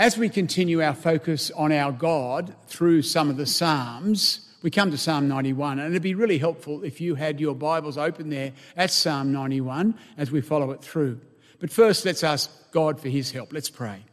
As 0.00 0.16
we 0.16 0.28
continue 0.28 0.80
our 0.80 0.94
focus 0.94 1.50
on 1.50 1.72
our 1.72 1.90
God 1.90 2.54
through 2.68 3.02
some 3.02 3.30
of 3.30 3.36
the 3.36 3.46
Psalms, 3.46 4.48
we 4.62 4.70
come 4.70 4.92
to 4.92 4.96
Psalm 4.96 5.26
91, 5.26 5.80
and 5.80 5.90
it'd 5.90 6.02
be 6.02 6.14
really 6.14 6.38
helpful 6.38 6.84
if 6.84 7.00
you 7.00 7.16
had 7.16 7.40
your 7.40 7.56
Bibles 7.56 7.98
open 7.98 8.30
there 8.30 8.52
at 8.76 8.92
Psalm 8.92 9.32
91 9.32 9.98
as 10.16 10.30
we 10.30 10.40
follow 10.40 10.70
it 10.70 10.82
through. 10.82 11.20
But 11.58 11.72
first, 11.72 12.04
let's 12.04 12.22
ask 12.22 12.48
God 12.70 13.00
for 13.00 13.08
his 13.08 13.32
help. 13.32 13.52
Let's 13.52 13.70
pray. 13.70 14.04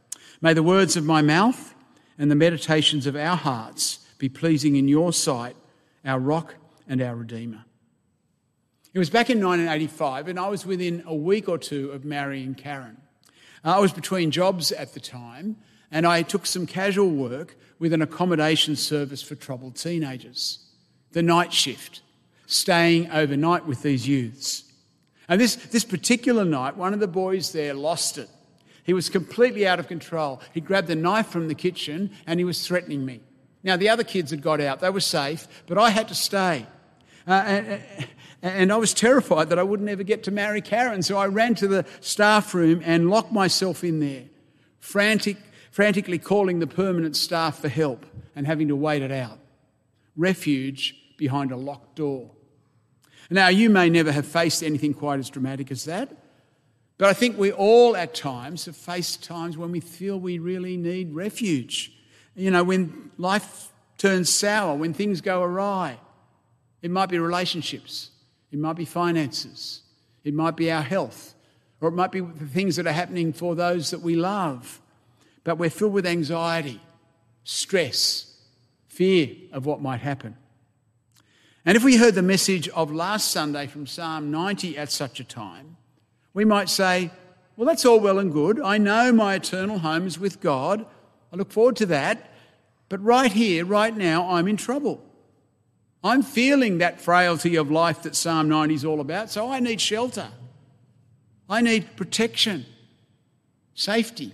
May 0.42 0.56
the 0.56 0.64
words 0.64 0.98
of 0.98 1.06
my 1.06 1.22
mouth 1.22 1.76
and 2.18 2.32
the 2.32 2.36
meditations 2.36 3.06
of 3.06 3.16
our 3.16 3.38
hearts 3.38 4.00
be 4.18 4.28
pleasing 4.28 4.78
in 4.78 4.88
your 4.88 5.14
sight, 5.14 5.56
our 6.04 6.20
rock 6.20 6.56
and 6.88 7.00
our 7.00 7.16
Redeemer. 7.16 7.64
It 8.92 8.98
was 8.98 9.12
back 9.12 9.30
in 9.30 9.38
1985, 9.38 10.30
and 10.30 10.40
I 10.40 10.48
was 10.48 10.66
within 10.66 11.04
a 11.06 11.14
week 11.14 11.48
or 11.48 11.60
two 11.60 11.92
of 11.92 12.04
marrying 12.04 12.56
Karen. 12.56 12.98
Uh, 13.64 13.76
I 13.76 13.80
was 13.80 13.94
between 13.94 14.32
jobs 14.32 14.72
at 14.72 14.96
the 14.96 15.00
time, 15.00 15.58
and 15.96 16.06
I 16.06 16.24
took 16.24 16.46
some 16.46 16.66
casual 16.66 17.10
work 17.10 17.56
with 17.80 17.94
an 17.94 18.02
accommodation 18.02 18.76
service 18.76 19.22
for 19.22 19.36
troubled 19.36 19.78
teenagers. 19.78 20.60
The 21.14 21.24
night 21.24 21.54
shift, 21.54 22.02
staying 22.48 23.10
overnight 23.12 23.66
with 23.66 23.82
these 23.82 24.06
youths. 24.06 24.66
And 25.30 25.40
this, 25.40 25.56
this 25.56 25.86
particular 25.86 26.44
night, 26.44 26.76
one 26.76 26.94
of 26.94 27.00
the 27.00 27.08
boys 27.08 27.54
there 27.54 27.74
lost 27.74 28.18
it. 28.18 28.30
He 28.84 28.92
was 28.92 29.08
completely 29.08 29.66
out 29.66 29.80
of 29.80 29.88
control. 29.88 30.42
He 30.54 30.60
grabbed 30.60 30.90
a 30.90 30.96
knife 30.96 31.28
from 31.28 31.48
the 31.48 31.56
kitchen 31.56 32.12
and 32.28 32.42
he 32.42 32.44
was 32.44 32.68
threatening 32.68 33.06
me. 33.06 33.22
Now, 33.64 33.78
the 33.78 33.88
other 33.88 34.04
kids 34.04 34.32
had 34.32 34.42
got 34.42 34.60
out, 34.60 34.82
they 34.82 34.90
were 34.90 35.00
safe, 35.00 35.48
but 35.66 35.78
I 35.78 35.92
had 35.92 36.10
to 36.10 36.16
stay. 36.16 36.66
Uh, 37.26 37.32
and, 37.32 37.82
and 38.42 38.74
I 38.74 38.76
was 38.76 38.94
terrified 38.94 39.48
that 39.48 39.60
I 39.60 39.64
wouldn't 39.64 39.88
ever 39.88 40.04
get 40.04 40.24
to 40.24 40.32
marry 40.32 40.60
Karen, 40.60 41.04
so 41.04 41.18
I 41.18 41.28
ran 41.28 41.56
to 41.56 41.70
the 41.70 41.86
staff 42.02 42.54
room 42.54 42.82
and 42.84 43.10
locked 43.10 43.32
myself 43.32 43.82
in 43.82 44.02
there, 44.02 44.24
frantic, 44.82 45.38
frantically 45.76 46.18
calling 46.18 46.60
the 46.60 46.68
permanent 46.68 47.18
staff 47.18 47.60
for 47.60 47.68
help 47.68 48.06
and 48.34 48.48
having 48.48 48.70
to 48.70 48.76
wait 48.78 49.02
it 49.02 49.12
out. 49.12 49.38
Refuge 50.16 50.96
behind 51.18 51.52
a 51.52 51.58
locked 51.58 51.98
door. 51.98 52.32
Now, 53.30 53.50
you 53.50 53.70
may 53.70 53.90
never 53.90 54.10
have 54.14 54.26
faced 54.26 54.64
anything 54.64 54.94
quite 54.94 55.20
as 55.20 55.30
dramatic 55.30 55.72
as 55.72 55.84
that, 55.84 56.16
but 56.98 57.10
I 57.10 57.14
think 57.14 57.38
we 57.38 57.52
all 57.52 57.98
at 57.98 58.16
times 58.16 58.68
have 58.68 58.78
faced 58.78 59.22
times 59.22 59.58
when 59.58 59.74
we 59.74 59.82
feel 59.82 60.18
we 60.18 60.40
really 60.40 60.78
need 60.78 61.14
refuge. 61.14 61.92
You 62.38 62.52
know, 62.52 62.64
when 62.64 63.12
life 63.18 63.74
turns 63.98 64.34
sour, 64.34 64.78
when 64.78 64.94
things 64.94 65.20
go 65.20 65.44
awry. 65.44 66.00
It 66.82 66.90
might 66.90 67.10
be 67.10 67.20
relationships, 67.20 68.12
it 68.50 68.60
might 68.60 68.78
be 68.78 68.86
finances, 68.86 69.82
it 70.24 70.34
might 70.34 70.56
be 70.56 70.72
our 70.72 70.84
health, 70.84 71.36
or 71.82 71.90
it 71.90 71.96
might 71.96 72.14
be 72.14 72.22
the 72.22 72.48
things 72.48 72.78
that 72.78 72.88
are 72.88 72.94
happening 72.94 73.34
for 73.34 73.56
those 73.56 73.92
that 73.92 74.00
we 74.00 74.16
love. 74.16 74.80
But 75.46 75.58
we're 75.58 75.70
filled 75.70 75.94
with 75.94 76.06
anxiety, 76.06 76.82
stress, 77.46 78.36
fear 78.88 79.30
of 79.54 79.66
what 79.66 79.82
might 79.82 80.02
happen. 80.02 80.36
And 81.64 81.78
if 81.78 81.84
we 81.84 81.96
heard 81.96 82.16
the 82.16 82.22
message 82.22 82.68
of 82.70 82.92
last 82.92 83.32
Sunday 83.32 83.68
from 83.68 83.88
Psalm 83.88 84.30
90 84.32 84.78
at 84.78 84.92
such 84.92 85.22
a 85.22 85.24
time, 85.24 85.78
we 86.34 86.44
might 86.44 86.68
say, 86.68 87.12
Well, 87.56 87.68
that's 87.68 87.86
all 87.86 88.00
well 88.00 88.20
and 88.20 88.34
good. 88.34 88.60
I 88.60 88.78
know 88.78 89.14
my 89.14 89.36
eternal 89.36 89.80
home 89.80 90.06
is 90.06 90.20
with 90.20 90.42
God. 90.42 90.86
I 91.32 91.36
look 91.38 91.52
forward 91.52 91.78
to 91.78 91.86
that. 91.88 92.32
But 92.90 93.04
right 93.04 93.32
here, 93.32 93.66
right 93.66 93.96
now, 93.96 94.30
I'm 94.30 94.48
in 94.48 94.58
trouble. 94.58 95.04
I'm 96.04 96.22
feeling 96.22 96.80
that 96.80 97.02
frailty 97.02 97.56
of 97.56 97.72
life 97.72 98.04
that 98.04 98.16
Psalm 98.16 98.48
90 98.50 98.76
is 98.76 98.86
all 98.86 99.00
about, 99.00 99.32
so 99.32 99.52
I 99.52 99.60
need 99.60 99.82
shelter. 99.82 100.30
I 101.50 101.62
need 101.62 101.96
protection, 101.96 102.66
safety. 103.74 104.34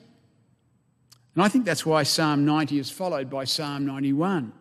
And 1.36 1.44
I 1.44 1.48
think 1.48 1.66
that's 1.66 1.86
why 1.86 2.04
Psalm 2.04 2.46
90 2.46 2.80
is 2.80 2.90
followed 2.90 3.30
by 3.30 3.46
Psalm 3.46 3.86
91. 3.86 4.52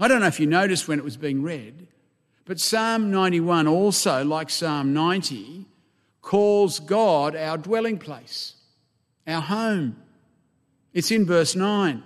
I 0.00 0.08
don't 0.08 0.20
know 0.20 0.26
if 0.26 0.40
you 0.40 0.46
noticed 0.46 0.88
when 0.88 0.98
it 0.98 1.04
was 1.04 1.16
being 1.16 1.42
read, 1.42 1.86
but 2.44 2.60
Psalm 2.60 3.10
91 3.10 3.66
also, 3.66 4.24
like 4.24 4.50
Psalm 4.50 4.92
90, 4.92 5.66
calls 6.20 6.80
God 6.80 7.36
our 7.36 7.56
dwelling 7.56 7.98
place, 7.98 8.54
our 9.26 9.40
home. 9.40 9.96
It's 10.92 11.10
in 11.10 11.24
verse 11.24 11.54
9. 11.54 12.02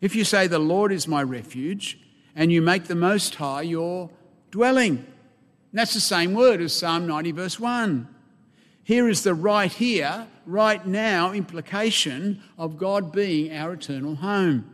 If 0.00 0.14
you 0.14 0.24
say, 0.24 0.46
The 0.46 0.58
Lord 0.58 0.92
is 0.92 1.08
my 1.08 1.22
refuge, 1.22 1.98
and 2.34 2.52
you 2.52 2.60
make 2.60 2.84
the 2.84 2.94
Most 2.94 3.36
High 3.36 3.62
your 3.62 4.10
dwelling. 4.50 4.96
And 4.98 5.78
that's 5.78 5.94
the 5.94 6.00
same 6.00 6.34
word 6.34 6.60
as 6.60 6.72
Psalm 6.72 7.06
90, 7.06 7.32
verse 7.32 7.58
1. 7.58 8.08
Here 8.84 9.08
is 9.08 9.22
the 9.22 9.34
right 9.34 9.72
here, 9.72 10.26
right 10.44 10.84
now 10.84 11.32
implication 11.32 12.42
of 12.58 12.78
God 12.78 13.12
being 13.12 13.52
our 13.52 13.74
eternal 13.74 14.16
home. 14.16 14.72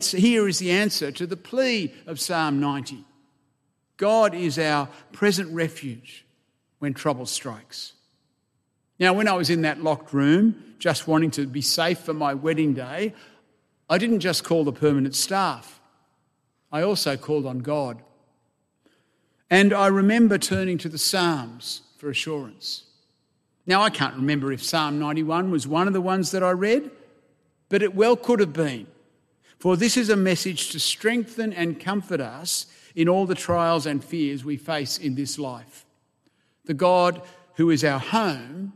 So 0.00 0.16
here 0.16 0.48
is 0.48 0.58
the 0.58 0.70
answer 0.70 1.10
to 1.12 1.26
the 1.26 1.36
plea 1.36 1.92
of 2.06 2.20
Psalm 2.20 2.60
90 2.60 3.04
God 3.96 4.32
is 4.32 4.60
our 4.60 4.88
present 5.10 5.52
refuge 5.52 6.24
when 6.78 6.94
trouble 6.94 7.26
strikes. 7.26 7.94
Now, 9.00 9.12
when 9.12 9.26
I 9.26 9.32
was 9.32 9.50
in 9.50 9.62
that 9.62 9.82
locked 9.82 10.12
room, 10.12 10.74
just 10.78 11.08
wanting 11.08 11.32
to 11.32 11.46
be 11.46 11.60
safe 11.60 11.98
for 11.98 12.14
my 12.14 12.34
wedding 12.34 12.74
day, 12.74 13.12
I 13.90 13.98
didn't 13.98 14.20
just 14.20 14.44
call 14.44 14.62
the 14.62 14.72
permanent 14.72 15.16
staff, 15.16 15.80
I 16.70 16.82
also 16.82 17.16
called 17.16 17.44
on 17.44 17.58
God. 17.58 18.02
And 19.50 19.72
I 19.72 19.86
remember 19.86 20.38
turning 20.38 20.78
to 20.78 20.88
the 20.88 20.98
Psalms 20.98 21.82
for 21.96 22.10
assurance. 22.10 22.84
Now, 23.68 23.82
I 23.82 23.90
can't 23.90 24.16
remember 24.16 24.50
if 24.50 24.64
Psalm 24.64 24.98
91 24.98 25.50
was 25.50 25.68
one 25.68 25.86
of 25.88 25.92
the 25.92 26.00
ones 26.00 26.30
that 26.30 26.42
I 26.42 26.52
read, 26.52 26.90
but 27.68 27.82
it 27.82 27.94
well 27.94 28.16
could 28.16 28.40
have 28.40 28.54
been. 28.54 28.86
For 29.58 29.76
this 29.76 29.98
is 29.98 30.08
a 30.08 30.16
message 30.16 30.70
to 30.70 30.80
strengthen 30.80 31.52
and 31.52 31.78
comfort 31.78 32.18
us 32.18 32.64
in 32.94 33.10
all 33.10 33.26
the 33.26 33.34
trials 33.34 33.84
and 33.84 34.02
fears 34.02 34.42
we 34.42 34.56
face 34.56 34.96
in 34.96 35.16
this 35.16 35.38
life. 35.38 35.84
The 36.64 36.72
God 36.72 37.20
who 37.56 37.68
is 37.68 37.84
our 37.84 37.98
home 37.98 38.72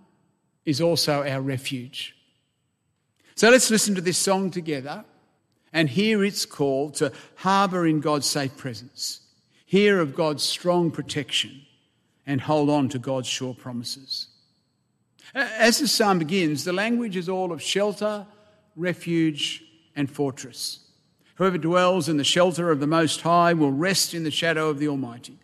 is 0.66 0.78
also 0.78 1.26
our 1.26 1.40
refuge. 1.40 2.14
So 3.34 3.48
let's 3.48 3.70
listen 3.70 3.94
to 3.94 4.02
this 4.02 4.18
song 4.18 4.50
together 4.50 5.06
and 5.72 5.88
hear 5.88 6.22
its 6.22 6.44
call 6.44 6.90
to 6.90 7.12
harbour 7.36 7.86
in 7.86 8.00
God's 8.00 8.28
safe 8.28 8.58
presence, 8.58 9.22
hear 9.64 10.00
of 10.00 10.14
God's 10.14 10.42
strong 10.42 10.90
protection, 10.90 11.62
and 12.26 12.42
hold 12.42 12.68
on 12.68 12.90
to 12.90 12.98
God's 12.98 13.28
sure 13.28 13.54
promises. 13.54 14.28
As 15.34 15.78
the 15.78 15.88
psalm 15.88 16.18
begins, 16.18 16.64
the 16.64 16.72
language 16.72 17.16
is 17.16 17.28
all 17.28 17.52
of 17.52 17.62
shelter, 17.62 18.26
refuge, 18.76 19.64
and 19.96 20.10
fortress. 20.10 20.80
Whoever 21.36 21.58
dwells 21.58 22.08
in 22.08 22.18
the 22.18 22.24
shelter 22.24 22.70
of 22.70 22.80
the 22.80 22.86
Most 22.86 23.22
High 23.22 23.54
will 23.54 23.72
rest 23.72 24.14
in 24.14 24.24
the 24.24 24.30
shadow 24.30 24.68
of 24.68 24.78
the 24.78 24.88
Almighty. 24.88 25.38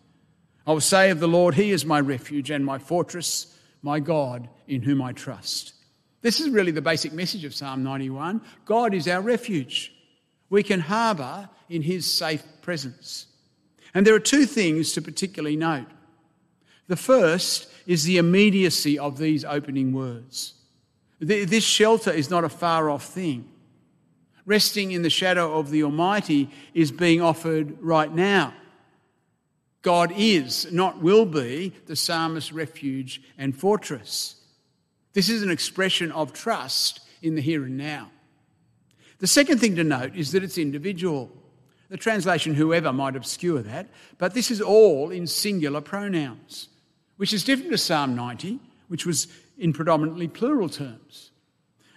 I 0.67 0.71
will 0.71 0.81
say 0.81 1.09
of 1.09 1.19
the 1.19 1.27
Lord, 1.27 1.55
He 1.55 1.71
is 1.71 1.85
my 1.85 1.99
refuge 1.99 2.51
and 2.51 2.63
my 2.63 2.77
fortress, 2.77 3.57
my 3.81 3.99
God 3.99 4.47
in 4.67 4.83
whom 4.83 5.01
I 5.01 5.13
trust. 5.13 5.73
This 6.21 6.39
is 6.39 6.49
really 6.49 6.71
the 6.71 6.81
basic 6.81 7.13
message 7.13 7.43
of 7.43 7.55
Psalm 7.55 7.83
91. 7.83 8.41
God 8.65 8.93
is 8.93 9.07
our 9.07 9.21
refuge. 9.21 9.91
We 10.49 10.63
can 10.63 10.81
harbour 10.81 11.49
in 11.69 11.81
His 11.81 12.11
safe 12.11 12.43
presence. 12.61 13.25
And 13.93 14.05
there 14.05 14.13
are 14.13 14.19
two 14.19 14.45
things 14.45 14.93
to 14.93 15.01
particularly 15.01 15.55
note. 15.55 15.87
The 16.89 16.97
first 16.97 17.69
is 17.87 18.03
the 18.03 18.17
immediacy 18.17 18.99
of 18.99 19.17
these 19.17 19.45
opening 19.45 19.93
words. 19.93 20.55
This 21.21 21.63
shelter 21.63 22.11
is 22.11 22.29
not 22.29 22.43
a 22.43 22.49
far 22.49 22.89
off 22.89 23.05
thing 23.05 23.49
resting 24.49 24.93
in 24.93 25.03
the 25.03 25.09
shadow 25.11 25.59
of 25.59 25.69
the 25.69 25.83
Almighty 25.83 26.49
is 26.73 26.91
being 26.91 27.21
offered 27.21 27.77
right 27.81 28.11
now. 28.11 28.51
God 29.83 30.11
is, 30.17 30.71
not 30.71 31.03
will 31.03 31.27
be, 31.27 31.71
the 31.85 31.95
psalmist's 31.95 32.51
refuge 32.51 33.21
and 33.37 33.55
fortress. 33.55 34.41
This 35.13 35.29
is 35.29 35.43
an 35.43 35.51
expression 35.51 36.11
of 36.11 36.33
trust 36.33 37.01
in 37.21 37.35
the 37.35 37.41
here 37.41 37.63
and 37.63 37.77
now. 37.77 38.09
The 39.19 39.27
second 39.27 39.59
thing 39.59 39.75
to 39.75 39.83
note 39.83 40.15
is 40.15 40.31
that 40.31 40.43
it's 40.43 40.57
individual. 40.57 41.29
The 41.89 41.97
translation 41.97 42.55
whoever 42.55 42.91
might 42.91 43.15
obscure 43.15 43.61
that, 43.61 43.87
but 44.17 44.33
this 44.33 44.49
is 44.49 44.61
all 44.61 45.11
in 45.11 45.27
singular 45.27 45.79
pronouns, 45.79 46.68
which 47.19 47.33
is 47.33 47.43
different 47.43 47.69
to 47.69 47.77
Psalm 47.77 48.15
90, 48.15 48.59
which 48.87 49.05
was 49.05 49.27
in 49.57 49.73
predominantly 49.73 50.29
plural 50.29 50.69
terms. 50.69 51.31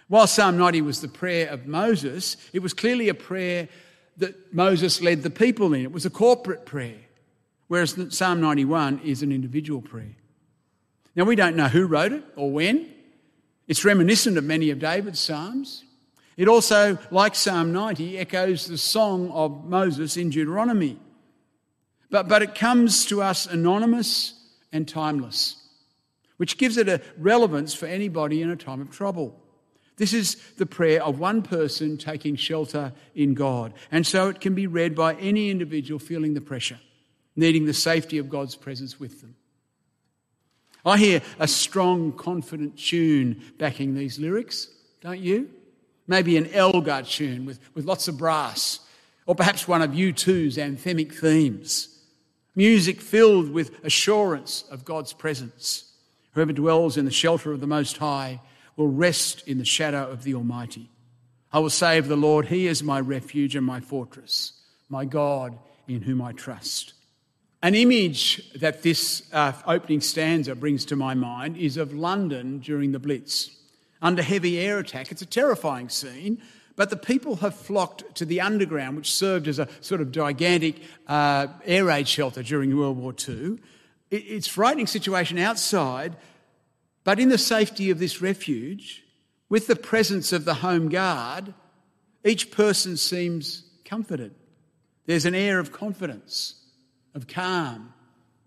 While 0.09 0.27
Psalm 0.27 0.57
90 0.57 0.81
was 0.81 0.99
the 0.99 1.07
prayer 1.07 1.47
of 1.47 1.65
Moses, 1.65 2.35
it 2.51 2.59
was 2.59 2.73
clearly 2.73 3.07
a 3.07 3.13
prayer 3.13 3.69
that 4.17 4.53
Moses 4.53 5.01
led 5.01 5.23
the 5.23 5.29
people 5.29 5.73
in. 5.73 5.81
It 5.81 5.93
was 5.93 6.05
a 6.05 6.09
corporate 6.09 6.65
prayer, 6.65 6.99
whereas 7.69 7.97
Psalm 8.09 8.41
91 8.41 8.99
is 9.05 9.23
an 9.23 9.31
individual 9.31 9.81
prayer. 9.81 10.17
Now, 11.15 11.23
we 11.23 11.37
don't 11.37 11.55
know 11.55 11.69
who 11.69 11.85
wrote 11.85 12.11
it 12.11 12.25
or 12.35 12.51
when. 12.51 12.93
It's 13.65 13.85
reminiscent 13.85 14.37
of 14.37 14.43
many 14.43 14.71
of 14.71 14.79
David's 14.79 15.21
Psalms. 15.21 15.85
It 16.35 16.49
also, 16.49 16.97
like 17.11 17.33
Psalm 17.33 17.71
90, 17.71 18.17
echoes 18.17 18.67
the 18.67 18.77
song 18.77 19.31
of 19.31 19.63
Moses 19.63 20.17
in 20.17 20.31
Deuteronomy. 20.31 20.99
But, 22.09 22.27
but 22.27 22.41
it 22.41 22.55
comes 22.55 23.05
to 23.05 23.21
us 23.21 23.45
anonymous 23.45 24.41
and 24.73 24.85
timeless, 24.87 25.55
which 26.35 26.57
gives 26.57 26.75
it 26.75 26.89
a 26.89 26.99
relevance 27.17 27.73
for 27.73 27.85
anybody 27.85 28.41
in 28.41 28.49
a 28.49 28.57
time 28.57 28.81
of 28.81 28.89
trouble. 28.91 29.39
This 29.95 30.13
is 30.13 30.35
the 30.57 30.65
prayer 30.65 31.03
of 31.03 31.19
one 31.19 31.43
person 31.43 31.97
taking 31.97 32.35
shelter 32.35 32.93
in 33.13 33.35
God. 33.35 33.73
And 33.91 34.05
so 34.05 34.27
it 34.27 34.41
can 34.41 34.55
be 34.55 34.65
read 34.67 34.95
by 34.95 35.13
any 35.15 35.51
individual 35.51 35.99
feeling 35.99 36.33
the 36.33 36.41
pressure, 36.41 36.79
needing 37.35 37.65
the 37.65 37.73
safety 37.73 38.17
of 38.17 38.29
God's 38.29 38.55
presence 38.55 38.99
with 38.99 39.21
them. 39.21 39.35
I 40.85 40.97
hear 40.97 41.21
a 41.39 41.47
strong, 41.47 42.11
confident 42.11 42.77
tune 42.77 43.41
backing 43.57 43.93
these 43.93 44.19
lyrics, 44.19 44.67
don't 45.01 45.19
you? 45.19 45.49
Maybe 46.07 46.35
an 46.35 46.51
Elgar 46.51 47.03
tune 47.03 47.45
with, 47.45 47.59
with 47.73 47.85
lots 47.85 48.07
of 48.07 48.17
brass, 48.17 48.79
or 49.25 49.35
perhaps 49.35 49.67
one 49.67 49.81
of 49.81 49.91
U2's 49.91 50.57
anthemic 50.57 51.13
themes. 51.13 51.92
Music 52.55 53.01
filled 53.01 53.51
with 53.51 53.83
assurance 53.83 54.63
of 54.69 54.85
God's 54.85 55.13
presence. 55.13 55.91
Whoever 56.33 56.53
dwells 56.53 56.97
in 56.97 57.05
the 57.05 57.11
shelter 57.11 57.51
of 57.51 57.61
the 57.61 57.67
Most 57.67 57.97
High 57.97 58.41
will 58.75 58.87
rest 58.87 59.47
in 59.47 59.57
the 59.57 59.65
shadow 59.65 60.07
of 60.09 60.23
the 60.23 60.35
Almighty. 60.35 60.89
I 61.51 61.59
will 61.59 61.69
say 61.69 61.97
of 61.97 62.07
the 62.07 62.15
Lord, 62.15 62.47
He 62.47 62.67
is 62.67 62.83
my 62.83 62.99
refuge 62.99 63.55
and 63.55 63.65
my 63.65 63.79
fortress, 63.79 64.53
my 64.89 65.05
God 65.05 65.57
in 65.87 66.01
whom 66.01 66.21
I 66.21 66.31
trust. 66.31 66.93
An 67.61 67.75
image 67.75 68.51
that 68.53 68.83
this 68.83 69.23
uh, 69.31 69.53
opening 69.65 70.01
stanza 70.01 70.53
brings 70.53 70.85
to 70.85 70.95
my 70.95 71.13
mind 71.13 71.57
is 71.57 71.77
of 71.77 71.93
London 71.93 72.59
during 72.59 72.91
the 72.91 72.99
Blitz. 72.99 73.51
Under 74.01 74.21
heavy 74.21 74.59
air 74.59 74.79
attack, 74.79 75.11
it's 75.11 75.21
a 75.21 75.25
terrifying 75.25 75.87
scene, 75.87 76.41
but 76.75 76.89
the 76.89 76.97
people 76.97 77.37
have 77.37 77.55
flocked 77.55 78.15
to 78.15 78.25
the 78.25 78.41
underground, 78.41 78.97
which 78.97 79.11
served 79.11 79.47
as 79.47 79.59
a 79.59 79.67
sort 79.81 80.01
of 80.01 80.11
gigantic 80.11 80.77
uh, 81.07 81.47
air 81.65 81.85
raid 81.85 82.07
shelter 82.07 82.41
during 82.41 82.75
World 82.75 82.97
War 82.97 83.13
II. 83.27 83.59
It's 84.09 84.47
a 84.47 84.51
frightening 84.51 84.87
situation 84.87 85.37
outside, 85.37 86.15
but 87.03 87.19
in 87.19 87.29
the 87.29 87.37
safety 87.37 87.89
of 87.89 87.99
this 87.99 88.21
refuge, 88.21 89.03
with 89.49 89.67
the 89.67 89.75
presence 89.75 90.33
of 90.33 90.45
the 90.45 90.55
Home 90.55 90.89
Guard, 90.89 91.53
each 92.23 92.51
person 92.51 92.97
seems 92.97 93.63
comforted. 93.85 94.33
There's 95.05 95.25
an 95.25 95.35
air 95.35 95.59
of 95.59 95.71
confidence, 95.71 96.55
of 97.13 97.27
calm, 97.27 97.93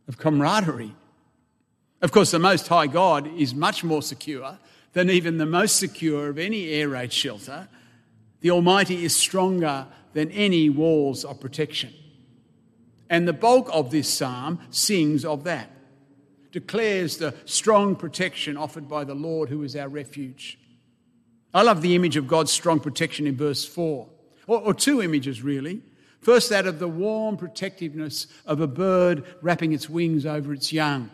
of 0.08 0.18
camaraderie. 0.18 0.94
Of 2.02 2.12
course, 2.12 2.30
the 2.30 2.38
Most 2.38 2.68
High 2.68 2.86
God 2.86 3.28
is 3.36 3.54
much 3.54 3.84
more 3.84 4.02
secure 4.02 4.58
than 4.94 5.10
even 5.10 5.36
the 5.36 5.46
most 5.46 5.76
secure 5.76 6.28
of 6.28 6.38
any 6.38 6.70
air 6.70 6.88
raid 6.88 7.12
shelter. 7.12 7.68
The 8.46 8.52
Almighty 8.52 9.04
is 9.04 9.16
stronger 9.16 9.88
than 10.12 10.30
any 10.30 10.70
walls 10.70 11.24
of 11.24 11.40
protection. 11.40 11.92
And 13.10 13.26
the 13.26 13.32
bulk 13.32 13.68
of 13.72 13.90
this 13.90 14.08
psalm 14.08 14.60
sings 14.70 15.24
of 15.24 15.42
that 15.42 15.68
declares 16.52 17.16
the 17.16 17.34
strong 17.44 17.96
protection 17.96 18.56
offered 18.56 18.88
by 18.88 19.02
the 19.02 19.16
Lord, 19.16 19.48
who 19.48 19.64
is 19.64 19.74
our 19.74 19.88
refuge. 19.88 20.60
I 21.52 21.62
love 21.62 21.82
the 21.82 21.96
image 21.96 22.16
of 22.16 22.28
God's 22.28 22.52
strong 22.52 22.78
protection 22.78 23.26
in 23.26 23.36
verse 23.36 23.64
4, 23.64 24.08
or, 24.46 24.60
or 24.60 24.74
two 24.74 25.02
images 25.02 25.42
really. 25.42 25.82
First, 26.20 26.48
that 26.50 26.68
of 26.68 26.78
the 26.78 26.86
warm 26.86 27.36
protectiveness 27.36 28.28
of 28.46 28.60
a 28.60 28.68
bird 28.68 29.24
wrapping 29.42 29.72
its 29.72 29.90
wings 29.90 30.24
over 30.24 30.52
its 30.52 30.72
young. 30.72 31.10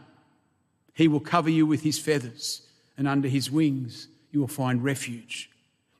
He 0.93 1.09
will 1.09 1.19
cover 1.19 1.49
you 1.49 1.65
with 1.65 1.81
his 1.81 1.99
feathers, 1.99 2.69
and 2.99 3.09
under 3.09 3.29
his 3.29 3.51
wings 3.51 4.09
you 4.33 4.41
will 4.41 4.49
find 4.49 4.85
refuge. 4.85 5.49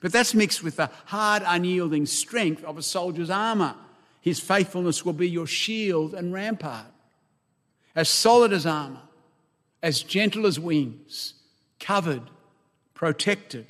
But 0.03 0.11
that's 0.11 0.35
mixed 0.35 0.65
with 0.65 0.77
the 0.77 0.91
hard, 1.07 1.45
unyielding 1.47 2.07
strength 2.07 2.65
of 2.65 2.77
a 2.77 2.83
soldier's 2.83 3.31
armour. 3.31 3.77
His 4.21 4.41
faithfulness 4.41 5.05
will 5.05 5.13
be 5.13 5.31
your 5.31 5.47
shield 5.47 6.13
and 6.13 6.33
rampart. 6.33 6.87
As 7.95 8.09
solid 8.09 8.53
as 8.53 8.67
armour, 8.67 9.03
as 9.83 10.03
gentle 10.03 10.47
as 10.47 10.59
wings, 10.59 11.35
covered, 11.79 12.23
protected, 12.95 13.67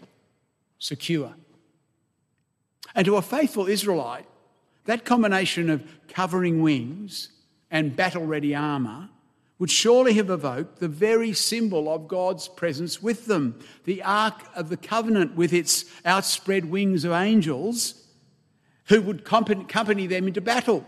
secure. 0.78 1.34
And 2.94 3.04
to 3.04 3.16
a 3.16 3.22
faithful 3.22 3.66
Israelite, 3.66 4.26
that 4.86 5.04
combination 5.04 5.68
of 5.68 5.84
covering 6.08 6.62
wings 6.62 7.28
and 7.70 7.94
battle 7.94 8.24
ready 8.24 8.54
armour 8.54 9.10
would 9.62 9.70
surely 9.70 10.14
have 10.14 10.28
evoked 10.28 10.80
the 10.80 10.88
very 10.88 11.32
symbol 11.32 11.88
of 11.88 12.08
God's 12.08 12.48
presence 12.48 13.00
with 13.00 13.26
them 13.26 13.60
the 13.84 14.02
Ark 14.02 14.42
of 14.56 14.70
the 14.70 14.76
Covenant 14.76 15.36
with 15.36 15.52
its 15.52 15.84
outspread 16.04 16.64
wings 16.64 17.04
of 17.04 17.12
angels 17.12 17.94
who 18.86 19.00
would 19.02 19.20
accompany 19.20 20.08
them 20.08 20.26
into 20.26 20.40
battle. 20.40 20.84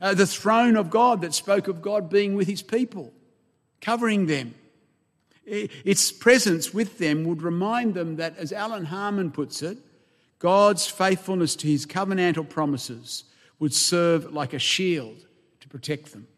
Uh, 0.00 0.14
the 0.14 0.26
throne 0.26 0.78
of 0.78 0.88
God 0.88 1.20
that 1.20 1.34
spoke 1.34 1.68
of 1.68 1.82
God 1.82 2.08
being 2.08 2.36
with 2.36 2.48
his 2.48 2.62
people 2.62 3.12
covering 3.82 4.24
them. 4.24 4.54
Its 5.44 6.10
presence 6.10 6.72
with 6.72 6.96
them 6.96 7.24
would 7.24 7.42
remind 7.42 7.92
them 7.92 8.16
that, 8.16 8.34
as 8.38 8.50
Allan 8.50 8.86
Harman 8.86 9.30
puts 9.30 9.60
it, 9.60 9.76
God's 10.38 10.86
faithfulness 10.86 11.54
to 11.56 11.66
his 11.68 11.84
covenantal 11.84 12.48
promises 12.48 13.24
would 13.58 13.74
serve 13.74 14.32
like 14.32 14.54
a 14.54 14.58
shield 14.58 15.26
to 15.60 15.68
protect 15.68 16.12
them. 16.12 16.28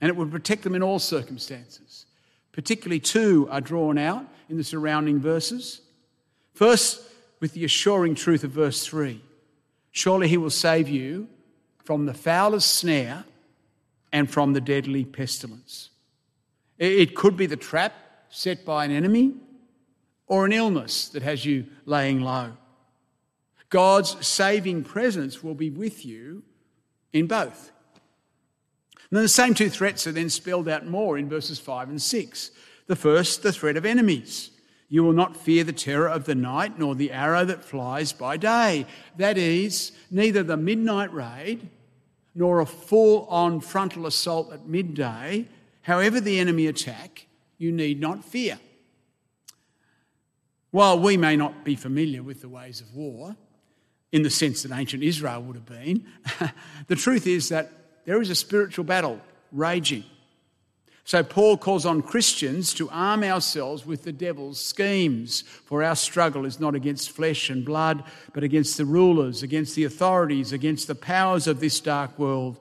And 0.00 0.08
it 0.08 0.16
would 0.16 0.30
protect 0.30 0.62
them 0.62 0.74
in 0.74 0.82
all 0.82 0.98
circumstances. 0.98 2.06
Particularly, 2.52 3.00
two 3.00 3.48
are 3.50 3.60
drawn 3.60 3.98
out 3.98 4.26
in 4.48 4.56
the 4.56 4.64
surrounding 4.64 5.20
verses. 5.20 5.80
First, 6.54 7.02
with 7.40 7.52
the 7.52 7.64
assuring 7.64 8.14
truth 8.14 8.44
of 8.44 8.50
verse 8.50 8.84
3 8.86 9.20
Surely 9.92 10.28
he 10.28 10.36
will 10.36 10.50
save 10.50 10.90
you 10.90 11.26
from 11.82 12.04
the 12.04 12.12
foulest 12.12 12.74
snare 12.74 13.24
and 14.12 14.30
from 14.30 14.52
the 14.52 14.60
deadly 14.60 15.06
pestilence. 15.06 15.88
It 16.78 17.14
could 17.14 17.34
be 17.34 17.46
the 17.46 17.56
trap 17.56 17.94
set 18.28 18.66
by 18.66 18.84
an 18.84 18.90
enemy 18.90 19.34
or 20.26 20.44
an 20.44 20.52
illness 20.52 21.08
that 21.08 21.22
has 21.22 21.46
you 21.46 21.66
laying 21.86 22.20
low. 22.20 22.52
God's 23.70 24.26
saving 24.26 24.84
presence 24.84 25.42
will 25.42 25.54
be 25.54 25.70
with 25.70 26.04
you 26.04 26.42
in 27.12 27.26
both. 27.26 27.72
And 29.10 29.16
then 29.16 29.22
the 29.22 29.28
same 29.28 29.54
two 29.54 29.70
threats 29.70 30.06
are 30.06 30.12
then 30.12 30.30
spelled 30.30 30.68
out 30.68 30.86
more 30.86 31.16
in 31.18 31.28
verses 31.28 31.58
5 31.58 31.88
and 31.88 32.02
6. 32.02 32.50
The 32.86 32.96
first, 32.96 33.42
the 33.42 33.52
threat 33.52 33.76
of 33.76 33.86
enemies. 33.86 34.50
You 34.88 35.02
will 35.02 35.12
not 35.12 35.36
fear 35.36 35.64
the 35.64 35.72
terror 35.72 36.08
of 36.08 36.24
the 36.24 36.34
night, 36.34 36.78
nor 36.78 36.94
the 36.94 37.10
arrow 37.10 37.44
that 37.44 37.64
flies 37.64 38.12
by 38.12 38.36
day. 38.36 38.86
That 39.16 39.36
is, 39.36 39.92
neither 40.10 40.42
the 40.42 40.56
midnight 40.56 41.12
raid 41.12 41.68
nor 42.34 42.60
a 42.60 42.66
full 42.66 43.26
on 43.26 43.60
frontal 43.60 44.06
assault 44.06 44.52
at 44.52 44.68
midday 44.68 45.48
However, 45.86 46.20
the 46.20 46.40
enemy 46.40 46.66
attack, 46.66 47.28
you 47.58 47.70
need 47.70 48.00
not 48.00 48.24
fear. 48.24 48.58
While 50.72 50.98
we 50.98 51.16
may 51.16 51.36
not 51.36 51.64
be 51.64 51.76
familiar 51.76 52.24
with 52.24 52.40
the 52.40 52.48
ways 52.48 52.80
of 52.80 52.92
war, 52.92 53.36
in 54.10 54.22
the 54.22 54.30
sense 54.30 54.64
that 54.64 54.76
ancient 54.76 55.04
Israel 55.04 55.42
would 55.42 55.54
have 55.54 55.64
been, 55.64 56.04
the 56.88 56.96
truth 56.96 57.28
is 57.28 57.50
that 57.50 57.70
there 58.06 58.22
is 58.22 58.30
a 58.30 58.34
spiritual 58.34 58.84
battle 58.84 59.20
raging. 59.52 60.04
So 61.04 61.22
Paul 61.22 61.56
calls 61.56 61.86
on 61.86 62.02
Christians 62.02 62.74
to 62.74 62.90
arm 62.90 63.22
ourselves 63.22 63.86
with 63.86 64.02
the 64.02 64.12
devil's 64.12 64.60
schemes, 64.60 65.42
for 65.42 65.84
our 65.84 65.94
struggle 65.94 66.44
is 66.44 66.58
not 66.58 66.74
against 66.74 67.12
flesh 67.12 67.48
and 67.48 67.64
blood, 67.64 68.02
but 68.32 68.42
against 68.42 68.76
the 68.76 68.84
rulers, 68.84 69.44
against 69.44 69.76
the 69.76 69.84
authorities, 69.84 70.52
against 70.52 70.88
the 70.88 70.96
powers 70.96 71.46
of 71.46 71.60
this 71.60 71.78
dark 71.78 72.18
world 72.18 72.58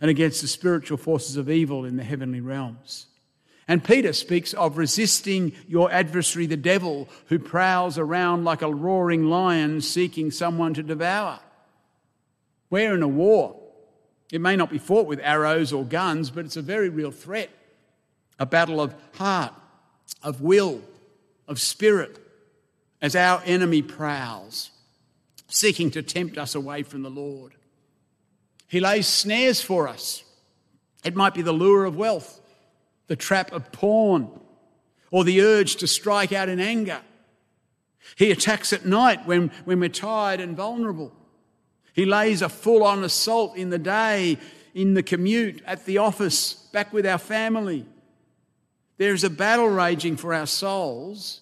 and 0.00 0.10
against 0.10 0.42
the 0.42 0.46
spiritual 0.46 0.96
forces 0.96 1.36
of 1.36 1.50
evil 1.50 1.84
in 1.84 1.96
the 1.96 2.04
heavenly 2.04 2.40
realms. 2.40 3.06
And 3.66 3.82
Peter 3.82 4.12
speaks 4.12 4.54
of 4.54 4.78
resisting 4.78 5.52
your 5.66 5.90
adversary, 5.90 6.46
the 6.46 6.56
devil, 6.56 7.08
who 7.26 7.40
prowls 7.40 7.98
around 7.98 8.44
like 8.44 8.62
a 8.62 8.72
roaring 8.72 9.24
lion 9.24 9.80
seeking 9.80 10.30
someone 10.30 10.72
to 10.74 10.84
devour. 10.84 11.40
We're 12.70 12.94
in 12.94 13.02
a 13.02 13.08
war. 13.08 13.57
It 14.30 14.40
may 14.40 14.56
not 14.56 14.70
be 14.70 14.78
fought 14.78 15.06
with 15.06 15.20
arrows 15.22 15.72
or 15.72 15.84
guns, 15.84 16.30
but 16.30 16.44
it's 16.44 16.56
a 16.56 16.62
very 16.62 16.88
real 16.88 17.10
threat. 17.10 17.50
A 18.38 18.46
battle 18.46 18.80
of 18.80 18.94
heart, 19.14 19.54
of 20.22 20.40
will, 20.40 20.82
of 21.46 21.60
spirit, 21.60 22.18
as 23.00 23.16
our 23.16 23.42
enemy 23.44 23.82
prowls, 23.82 24.70
seeking 25.48 25.90
to 25.92 26.02
tempt 26.02 26.36
us 26.36 26.54
away 26.54 26.82
from 26.82 27.02
the 27.02 27.10
Lord. 27.10 27.54
He 28.68 28.80
lays 28.80 29.06
snares 29.06 29.62
for 29.62 29.88
us. 29.88 30.22
It 31.04 31.16
might 31.16 31.34
be 31.34 31.42
the 31.42 31.52
lure 31.52 31.84
of 31.84 31.96
wealth, 31.96 32.40
the 33.06 33.16
trap 33.16 33.52
of 33.52 33.72
porn, 33.72 34.28
or 35.10 35.24
the 35.24 35.40
urge 35.40 35.76
to 35.76 35.86
strike 35.86 36.32
out 36.32 36.50
in 36.50 36.60
anger. 36.60 37.00
He 38.16 38.30
attacks 38.30 38.72
at 38.72 38.84
night 38.84 39.26
when, 39.26 39.50
when 39.64 39.80
we're 39.80 39.88
tired 39.88 40.40
and 40.40 40.56
vulnerable. 40.56 41.12
He 41.98 42.04
lays 42.04 42.42
a 42.42 42.48
full 42.48 42.84
on 42.84 43.02
assault 43.02 43.56
in 43.56 43.70
the 43.70 43.78
day, 43.78 44.38
in 44.72 44.94
the 44.94 45.02
commute, 45.02 45.60
at 45.66 45.84
the 45.84 45.98
office, 45.98 46.54
back 46.72 46.92
with 46.92 47.04
our 47.04 47.18
family. 47.18 47.84
There 48.98 49.14
is 49.14 49.24
a 49.24 49.30
battle 49.30 49.68
raging 49.68 50.16
for 50.16 50.32
our 50.32 50.46
souls, 50.46 51.40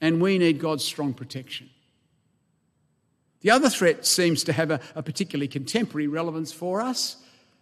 and 0.00 0.20
we 0.20 0.36
need 0.36 0.58
God's 0.58 0.82
strong 0.82 1.14
protection. 1.14 1.70
The 3.42 3.52
other 3.52 3.70
threat 3.70 4.04
seems 4.04 4.42
to 4.42 4.52
have 4.52 4.72
a, 4.72 4.80
a 4.96 5.02
particularly 5.04 5.46
contemporary 5.46 6.08
relevance 6.08 6.50
for 6.52 6.80
us 6.80 7.18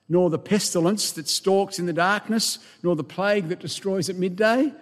nor 0.08 0.30
the 0.30 0.38
pestilence 0.38 1.12
that 1.12 1.28
stalks 1.28 1.78
in 1.78 1.84
the 1.84 1.92
darkness, 1.92 2.58
nor 2.82 2.96
the 2.96 3.04
plague 3.04 3.48
that 3.48 3.60
destroys 3.60 4.08
at 4.08 4.16
midday. 4.16 4.72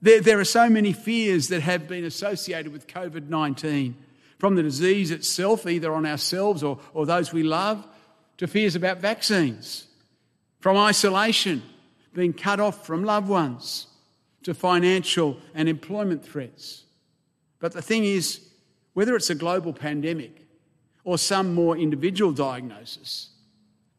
There, 0.00 0.20
there 0.20 0.38
are 0.38 0.44
so 0.44 0.70
many 0.70 0.92
fears 0.92 1.48
that 1.48 1.62
have 1.62 1.88
been 1.88 2.04
associated 2.04 2.72
with 2.72 2.86
COVID 2.86 3.28
19, 3.28 3.96
from 4.38 4.54
the 4.54 4.62
disease 4.62 5.10
itself, 5.10 5.66
either 5.66 5.92
on 5.92 6.06
ourselves 6.06 6.62
or, 6.62 6.78
or 6.94 7.06
those 7.06 7.32
we 7.32 7.42
love, 7.42 7.86
to 8.36 8.46
fears 8.46 8.76
about 8.76 8.98
vaccines, 8.98 9.86
from 10.60 10.76
isolation, 10.76 11.62
being 12.14 12.32
cut 12.32 12.60
off 12.60 12.86
from 12.86 13.04
loved 13.04 13.28
ones, 13.28 13.88
to 14.44 14.54
financial 14.54 15.36
and 15.54 15.68
employment 15.68 16.24
threats. 16.24 16.84
But 17.58 17.72
the 17.72 17.82
thing 17.82 18.04
is, 18.04 18.40
whether 18.94 19.16
it's 19.16 19.30
a 19.30 19.34
global 19.34 19.72
pandemic 19.72 20.46
or 21.04 21.18
some 21.18 21.54
more 21.54 21.76
individual 21.76 22.32
diagnosis, 22.32 23.30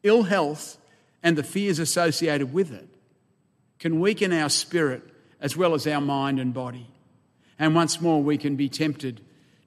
ill 0.02 0.22
health 0.22 0.78
and 1.22 1.36
the 1.36 1.42
fears 1.42 1.78
associated 1.78 2.52
with 2.52 2.72
it 2.72 2.88
can 3.78 4.00
weaken 4.00 4.32
our 4.32 4.48
spirit 4.48 5.02
as 5.40 5.56
well 5.56 5.74
as 5.74 5.86
our 5.86 6.00
mind 6.00 6.38
and 6.38 6.52
body. 6.54 6.86
And 7.58 7.74
once 7.74 8.00
more, 8.00 8.22
we 8.22 8.38
can 8.38 8.56
be 8.56 8.68
tempted 8.68 9.20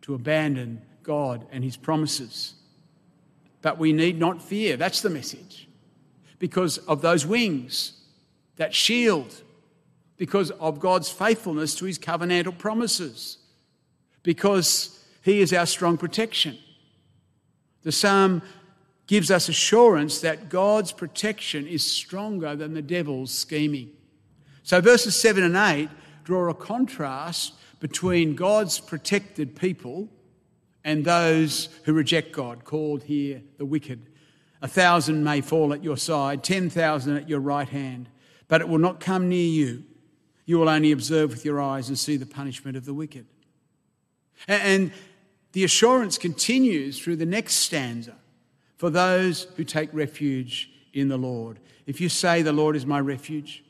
to 0.04 0.14
abandon 0.14 0.82
God 1.02 1.46
and 1.52 1.64
His 1.64 1.76
promises. 1.76 2.54
But 3.62 3.78
we 3.78 3.94
need 3.94 4.20
not 4.20 4.42
fear. 4.42 4.78
That's 4.78 5.02
the 5.02 5.10
message. 5.10 5.68
Because 6.40 6.78
of 6.80 7.02
those 7.02 7.26
wings, 7.26 7.94
that 8.58 8.74
shield, 8.74 9.42
because 10.18 10.52
of 10.52 10.80
God's 10.80 11.10
faithfulness 11.10 11.76
to 11.76 11.86
His 11.86 11.98
covenantal 11.98 12.58
promises, 12.58 13.38
because 14.22 15.04
He 15.24 15.40
is 15.40 15.54
our 15.54 15.66
strong 15.66 15.98
protection. 15.98 16.58
The 17.84 17.92
psalm 17.92 18.42
gives 19.08 19.32
us 19.32 19.50
assurance 19.50 20.22
that 20.22 20.50
God's 20.50 20.92
protection 20.92 21.68
is 21.68 21.86
stronger 21.86 22.56
than 22.56 22.74
the 22.74 22.82
devil's 22.82 23.34
scheming. 23.34 23.92
So 24.64 24.80
verses 24.80 25.16
7 25.16 25.44
and 25.44 25.56
8 25.56 25.90
draw 26.24 26.50
a 26.50 26.54
contrast 26.54 27.54
between 27.84 28.34
God's 28.34 28.80
protected 28.80 29.58
people 29.58 30.08
and 30.86 31.04
those 31.04 31.68
who 31.84 31.92
reject 31.92 32.32
God, 32.32 32.64
called 32.64 33.04
here 33.04 33.42
the 33.58 33.66
wicked. 33.66 34.08
A 34.62 34.70
thousand 34.70 35.26
may 35.26 35.42
fall 35.42 35.74
at 35.74 35.84
your 35.84 35.98
side, 35.98 36.46
ten 36.46 36.70
thousand 36.70 37.18
at 37.18 37.28
your 37.28 37.42
right 37.42 37.68
hand, 37.68 38.08
but 38.48 38.62
it 38.62 38.70
will 38.70 38.78
not 38.78 39.02
come 39.02 39.28
near 39.28 39.46
you. 39.46 39.84
You 40.46 40.60
will 40.60 40.70
only 40.70 40.94
observe 40.94 41.32
with 41.32 41.44
your 41.44 41.60
eyes 41.60 41.90
and 41.90 42.00
see 42.00 42.16
the 42.16 42.26
punishment 42.26 42.78
of 42.78 42.86
the 42.86 42.94
wicked. 42.94 43.26
And 44.48 44.94
the 45.52 45.66
assurance 45.66 46.18
continues 46.18 46.98
through 47.00 47.18
the 47.18 47.26
next 47.26 47.56
stanza 47.56 48.16
for 48.78 48.90
those 48.90 49.44
who 49.58 49.66
take 49.66 49.90
refuge 49.92 50.72
in 50.94 51.10
the 51.10 51.18
Lord. 51.18 51.60
If 51.86 52.00
you 52.00 52.08
say, 52.08 52.44
The 52.44 52.54
Lord 52.54 52.78
is 52.78 52.86
my 52.86 53.02
refuge, 53.02 53.62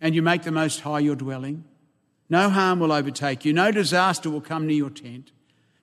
and 0.00 0.12
you 0.12 0.22
make 0.22 0.42
the 0.42 0.50
Most 0.50 0.80
High 0.80 0.98
your 0.98 1.14
dwelling, 1.14 1.62
no 2.30 2.48
harm 2.48 2.78
will 2.80 2.92
overtake 2.92 3.44
you, 3.44 3.52
no 3.52 3.70
disaster 3.70 4.30
will 4.30 4.40
come 4.40 4.66
near 4.66 4.76
your 4.76 4.90
tent, 4.90 5.32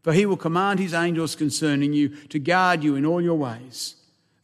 for 0.02 0.14
he 0.14 0.26
will 0.26 0.38
command 0.38 0.80
his 0.80 0.94
angels 0.94 1.36
concerning 1.36 1.94
you 1.94 2.10
to 2.28 2.40
guard 2.40 2.84
you 2.84 2.96
in 2.96 3.06
all 3.06 3.22
your 3.22 3.38
ways. 3.38 3.96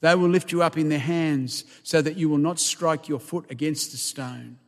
They 0.02 0.14
will 0.14 0.28
lift 0.28 0.52
you 0.52 0.62
up 0.62 0.78
in 0.78 0.90
their 0.90 1.00
hands 1.00 1.64
so 1.82 2.02
that 2.02 2.18
you 2.18 2.28
will 2.28 2.38
not 2.38 2.60
strike 2.60 3.08
your 3.08 3.22
foot 3.22 3.50
against 3.50 3.94
a 3.94 3.98
stone. 3.98 4.60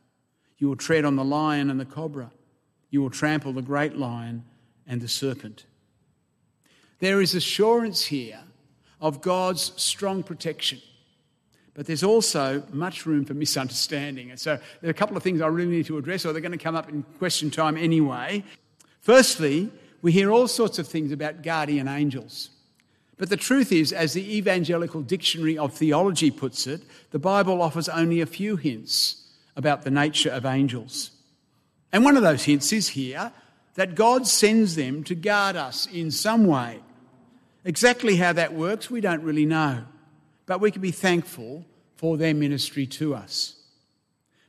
You 0.56 0.68
will 0.68 0.76
tread 0.76 1.04
on 1.04 1.16
the 1.16 1.24
lion 1.24 1.68
and 1.68 1.78
the 1.78 1.84
cobra. 1.84 2.30
You 2.88 3.02
will 3.02 3.10
trample 3.10 3.52
the 3.52 3.60
great 3.60 3.96
lion 3.96 4.44
and 4.86 5.02
the 5.02 5.08
serpent. 5.08 5.66
There 7.00 7.20
is 7.20 7.34
assurance 7.34 8.06
here 8.06 8.40
of 8.98 9.20
God's 9.20 9.72
strong 9.76 10.22
protection. 10.22 10.80
But 11.76 11.84
there's 11.84 12.02
also 12.02 12.62
much 12.72 13.04
room 13.04 13.26
for 13.26 13.34
misunderstanding. 13.34 14.30
And 14.30 14.40
so 14.40 14.58
there 14.80 14.88
are 14.88 14.90
a 14.90 14.94
couple 14.94 15.14
of 15.14 15.22
things 15.22 15.42
I 15.42 15.46
really 15.48 15.70
need 15.70 15.86
to 15.86 15.98
address, 15.98 16.24
or 16.24 16.32
they're 16.32 16.40
going 16.40 16.52
to 16.52 16.58
come 16.58 16.74
up 16.74 16.88
in 16.88 17.02
question 17.18 17.50
time 17.50 17.76
anyway. 17.76 18.44
Firstly, 19.02 19.70
we 20.00 20.10
hear 20.10 20.30
all 20.30 20.48
sorts 20.48 20.78
of 20.78 20.88
things 20.88 21.12
about 21.12 21.42
guardian 21.42 21.86
angels. 21.86 22.48
But 23.18 23.28
the 23.28 23.36
truth 23.36 23.72
is, 23.72 23.92
as 23.92 24.14
the 24.14 24.36
Evangelical 24.38 25.02
Dictionary 25.02 25.58
of 25.58 25.74
Theology 25.74 26.30
puts 26.30 26.66
it, 26.66 26.80
the 27.10 27.18
Bible 27.18 27.60
offers 27.60 27.90
only 27.90 28.22
a 28.22 28.26
few 28.26 28.56
hints 28.56 29.26
about 29.54 29.82
the 29.82 29.90
nature 29.90 30.30
of 30.30 30.46
angels. 30.46 31.10
And 31.92 32.04
one 32.04 32.16
of 32.16 32.22
those 32.22 32.44
hints 32.44 32.72
is 32.72 32.88
here 32.88 33.32
that 33.74 33.94
God 33.94 34.26
sends 34.26 34.76
them 34.76 35.04
to 35.04 35.14
guard 35.14 35.56
us 35.56 35.86
in 35.92 36.10
some 36.10 36.46
way. 36.46 36.80
Exactly 37.66 38.16
how 38.16 38.32
that 38.32 38.54
works, 38.54 38.90
we 38.90 39.02
don't 39.02 39.22
really 39.22 39.44
know 39.44 39.84
but 40.46 40.60
we 40.60 40.70
can 40.70 40.82
be 40.82 40.90
thankful 40.90 41.64
for 41.96 42.16
their 42.16 42.34
ministry 42.34 42.86
to 42.86 43.14
us. 43.14 43.56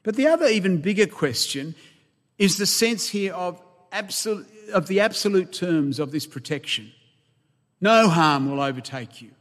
But 0.04 0.16
the 0.16 0.28
other, 0.28 0.46
even 0.46 0.82
bigger 0.82 1.08
question 1.08 1.76
is 2.38 2.58
the 2.58 2.66
sense 2.66 3.10
here 3.10 3.34
of, 3.34 3.62
absolute, 3.92 4.48
of 4.74 4.88
the 4.88 5.00
absolute 5.00 5.52
terms 5.52 6.00
of 6.00 6.12
this 6.12 6.26
protection. 6.26 6.92
No 7.82 8.08
harm 8.08 8.50
will 8.50 8.62
overtake 8.62 9.22
you, 9.22 9.32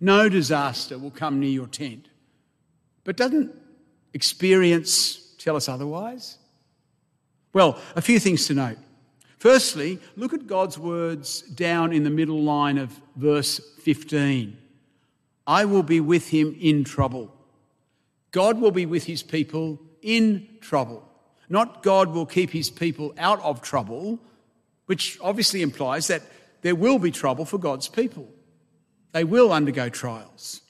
no 0.00 0.28
disaster 0.28 0.98
will 0.98 1.10
come 1.10 1.40
near 1.40 1.50
your 1.50 1.66
tent. 1.66 2.08
But 3.04 3.16
doesn't 3.16 3.52
experience 4.14 5.24
tell 5.38 5.56
us 5.56 5.68
otherwise? 5.68 6.38
Well, 7.52 7.78
a 7.94 8.00
few 8.00 8.18
things 8.18 8.46
to 8.46 8.54
note. 8.54 8.78
Firstly, 9.38 10.00
look 10.16 10.32
at 10.32 10.46
God's 10.46 10.78
words 10.78 11.42
down 11.42 11.92
in 11.92 12.02
the 12.02 12.10
middle 12.10 12.42
line 12.42 12.78
of 12.78 12.98
verse 13.14 13.60
15. 13.82 14.56
I 15.46 15.64
will 15.64 15.82
be 15.82 16.00
with 16.00 16.28
him 16.28 16.56
in 16.58 16.84
trouble. 16.84 17.34
God 18.30 18.60
will 18.60 18.70
be 18.70 18.86
with 18.86 19.04
his 19.04 19.22
people 19.22 19.80
in 20.02 20.48
trouble. 20.60 21.08
Not 21.48 21.82
God 21.82 22.12
will 22.12 22.26
keep 22.26 22.50
his 22.50 22.70
people 22.70 23.14
out 23.18 23.40
of 23.42 23.62
trouble, 23.62 24.18
which 24.86 25.18
obviously 25.20 25.62
implies 25.62 26.08
that 26.08 26.22
there 26.62 26.74
will 26.74 26.98
be 26.98 27.10
trouble 27.10 27.44
for 27.44 27.58
God's 27.58 27.88
people. 27.88 28.28
They 29.12 29.24
will 29.24 29.52
undergo 29.52 29.88
trials. 29.88 30.62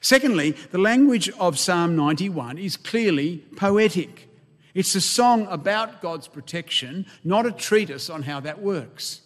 Secondly, 0.00 0.52
the 0.70 0.78
language 0.78 1.28
of 1.30 1.58
Psalm 1.58 1.96
91 1.96 2.58
is 2.58 2.76
clearly 2.76 3.44
poetic. 3.56 4.28
It's 4.72 4.94
a 4.94 5.00
song 5.00 5.48
about 5.50 6.00
God's 6.00 6.28
protection, 6.28 7.06
not 7.24 7.44
a 7.44 7.52
treatise 7.52 8.08
on 8.08 8.22
how 8.22 8.40
that 8.40 8.62
works. 8.62 9.22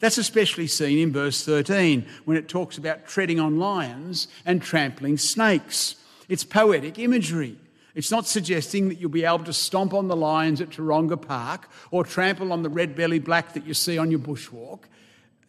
That's 0.00 0.18
especially 0.18 0.68
seen 0.68 0.98
in 0.98 1.12
verse 1.12 1.44
13 1.44 2.06
when 2.24 2.36
it 2.36 2.48
talks 2.48 2.78
about 2.78 3.06
treading 3.06 3.40
on 3.40 3.58
lions 3.58 4.28
and 4.46 4.62
trampling 4.62 5.18
snakes. 5.18 5.96
It's 6.28 6.44
poetic 6.44 6.98
imagery. 6.98 7.58
It's 7.94 8.10
not 8.10 8.26
suggesting 8.26 8.88
that 8.90 9.00
you'll 9.00 9.10
be 9.10 9.24
able 9.24 9.44
to 9.44 9.52
stomp 9.52 9.92
on 9.92 10.06
the 10.06 10.14
lions 10.14 10.60
at 10.60 10.70
Taronga 10.70 11.20
Park 11.20 11.68
or 11.90 12.04
trample 12.04 12.52
on 12.52 12.62
the 12.62 12.68
red 12.68 12.94
belly 12.94 13.18
black 13.18 13.54
that 13.54 13.66
you 13.66 13.74
see 13.74 13.98
on 13.98 14.10
your 14.10 14.20
bushwalk. 14.20 14.82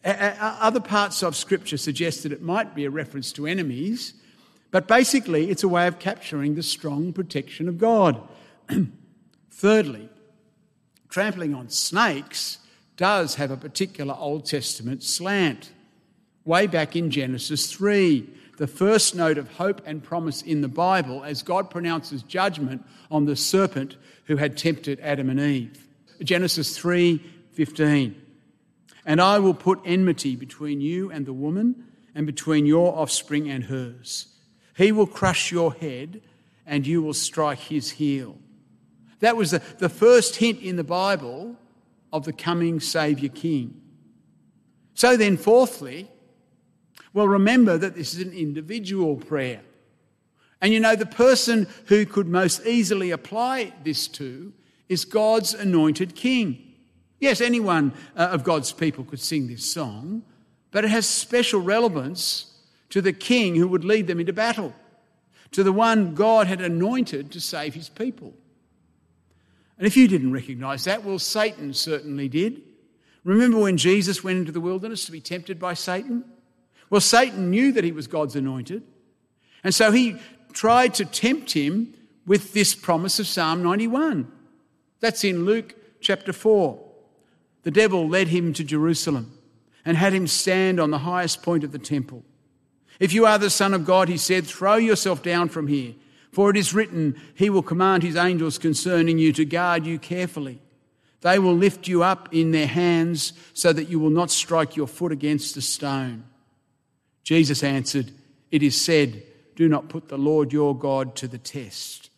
Other 0.04 0.80
parts 0.80 1.22
of 1.22 1.36
Scripture 1.36 1.76
suggest 1.76 2.24
that 2.24 2.32
it 2.32 2.42
might 2.42 2.74
be 2.74 2.84
a 2.86 2.90
reference 2.90 3.32
to 3.32 3.46
enemies, 3.46 4.14
but 4.72 4.88
basically 4.88 5.50
it's 5.50 5.62
a 5.62 5.68
way 5.68 5.86
of 5.86 5.98
capturing 6.00 6.56
the 6.56 6.62
strong 6.62 7.12
protection 7.12 7.68
of 7.68 7.78
God. 7.78 8.20
Thirdly, 9.50 10.08
trampling 11.08 11.54
on 11.54 11.68
snakes 11.68 12.58
does 13.00 13.36
have 13.36 13.50
a 13.50 13.56
particular 13.56 14.14
Old 14.14 14.44
Testament 14.44 15.02
slant. 15.02 15.72
Way 16.44 16.66
back 16.66 16.94
in 16.94 17.10
Genesis 17.10 17.72
3, 17.72 18.28
the 18.58 18.66
first 18.66 19.14
note 19.14 19.38
of 19.38 19.54
hope 19.54 19.80
and 19.86 20.02
promise 20.02 20.42
in 20.42 20.60
the 20.60 20.68
Bible 20.68 21.24
as 21.24 21.42
God 21.42 21.70
pronounces 21.70 22.22
judgment 22.22 22.84
on 23.10 23.24
the 23.24 23.36
serpent 23.36 23.96
who 24.26 24.36
had 24.36 24.54
tempted 24.54 25.00
Adam 25.00 25.30
and 25.30 25.40
Eve. 25.40 25.88
Genesis 26.22 26.76
3:15. 26.76 28.16
And 29.06 29.18
I 29.18 29.38
will 29.38 29.54
put 29.54 29.80
enmity 29.86 30.36
between 30.36 30.82
you 30.82 31.10
and 31.10 31.24
the 31.24 31.32
woman 31.32 31.84
and 32.14 32.26
between 32.26 32.66
your 32.66 32.98
offspring 32.98 33.48
and 33.48 33.64
hers. 33.64 34.26
He 34.76 34.92
will 34.92 35.06
crush 35.06 35.50
your 35.50 35.72
head 35.72 36.20
and 36.66 36.86
you 36.86 37.00
will 37.00 37.14
strike 37.14 37.60
his 37.60 37.92
heel. 37.92 38.36
That 39.20 39.38
was 39.38 39.52
the, 39.52 39.62
the 39.78 39.88
first 39.88 40.36
hint 40.36 40.60
in 40.60 40.76
the 40.76 40.84
Bible 40.84 41.56
of 42.12 42.24
the 42.24 42.32
coming 42.32 42.80
Saviour 42.80 43.30
King. 43.32 43.80
So 44.94 45.16
then, 45.16 45.36
fourthly, 45.36 46.10
well, 47.12 47.28
remember 47.28 47.78
that 47.78 47.94
this 47.94 48.14
is 48.14 48.20
an 48.20 48.32
individual 48.32 49.16
prayer. 49.16 49.62
And 50.60 50.72
you 50.72 50.80
know, 50.80 50.94
the 50.94 51.06
person 51.06 51.66
who 51.86 52.04
could 52.04 52.28
most 52.28 52.66
easily 52.66 53.10
apply 53.10 53.72
this 53.82 54.06
to 54.08 54.52
is 54.88 55.04
God's 55.04 55.54
anointed 55.54 56.14
king. 56.14 56.74
Yes, 57.18 57.40
anyone 57.40 57.92
uh, 58.16 58.28
of 58.32 58.44
God's 58.44 58.72
people 58.72 59.04
could 59.04 59.20
sing 59.20 59.46
this 59.46 59.70
song, 59.70 60.22
but 60.70 60.84
it 60.84 60.90
has 60.90 61.08
special 61.08 61.60
relevance 61.60 62.52
to 62.90 63.00
the 63.00 63.12
king 63.12 63.54
who 63.54 63.68
would 63.68 63.84
lead 63.84 64.06
them 64.06 64.20
into 64.20 64.32
battle, 64.32 64.74
to 65.52 65.62
the 65.62 65.72
one 65.72 66.14
God 66.14 66.46
had 66.46 66.60
anointed 66.60 67.30
to 67.32 67.40
save 67.40 67.74
his 67.74 67.88
people. 67.88 68.34
And 69.80 69.86
if 69.86 69.96
you 69.96 70.06
didn't 70.08 70.32
recognize 70.32 70.84
that, 70.84 71.04
well, 71.04 71.18
Satan 71.18 71.72
certainly 71.72 72.28
did. 72.28 72.60
Remember 73.24 73.60
when 73.60 73.78
Jesus 73.78 74.22
went 74.22 74.38
into 74.38 74.52
the 74.52 74.60
wilderness 74.60 75.06
to 75.06 75.12
be 75.12 75.22
tempted 75.22 75.58
by 75.58 75.72
Satan? 75.72 76.22
Well, 76.90 77.00
Satan 77.00 77.50
knew 77.50 77.72
that 77.72 77.82
he 77.82 77.90
was 77.90 78.06
God's 78.06 78.36
anointed. 78.36 78.82
And 79.64 79.74
so 79.74 79.90
he 79.90 80.18
tried 80.52 80.92
to 80.94 81.06
tempt 81.06 81.52
him 81.52 81.94
with 82.26 82.52
this 82.52 82.74
promise 82.74 83.18
of 83.18 83.26
Psalm 83.26 83.62
91. 83.62 84.30
That's 85.00 85.24
in 85.24 85.46
Luke 85.46 85.74
chapter 86.02 86.34
4. 86.34 86.78
The 87.62 87.70
devil 87.70 88.06
led 88.06 88.28
him 88.28 88.52
to 88.52 88.64
Jerusalem 88.64 89.32
and 89.86 89.96
had 89.96 90.12
him 90.12 90.26
stand 90.26 90.78
on 90.78 90.90
the 90.90 90.98
highest 90.98 91.42
point 91.42 91.64
of 91.64 91.72
the 91.72 91.78
temple. 91.78 92.22
If 92.98 93.14
you 93.14 93.24
are 93.24 93.38
the 93.38 93.48
Son 93.48 93.72
of 93.72 93.86
God, 93.86 94.10
he 94.10 94.18
said, 94.18 94.46
throw 94.46 94.76
yourself 94.76 95.22
down 95.22 95.48
from 95.48 95.68
here, 95.68 95.94
for 96.32 96.50
it 96.50 96.56
is 96.56 96.74
written, 96.74 97.20
He 97.34 97.50
will 97.50 97.62
command 97.62 98.02
His 98.02 98.16
angels 98.16 98.58
concerning 98.58 99.18
you 99.18 99.32
to 99.32 99.44
guard 99.44 99.86
you 99.86 99.98
carefully. 99.98 100.60
They 101.22 101.38
will 101.38 101.54
lift 101.54 101.86
you 101.86 102.02
up 102.02 102.28
in 102.32 102.50
their 102.50 102.66
hands 102.66 103.32
so 103.52 103.72
that 103.72 103.88
you 103.88 103.98
will 103.98 104.10
not 104.10 104.30
strike 104.30 104.76
your 104.76 104.86
foot 104.86 105.12
against 105.12 105.56
a 105.56 105.60
stone. 105.60 106.24
Jesus 107.22 107.62
answered, 107.62 108.10
It 108.50 108.62
is 108.62 108.80
said, 108.80 109.22
Do 109.54 109.68
not 109.68 109.88
put 109.88 110.08
the 110.08 110.18
Lord 110.18 110.52
your 110.52 110.76
God 110.76 111.16
to 111.16 111.28
the 111.28 111.38
test. 111.38 112.10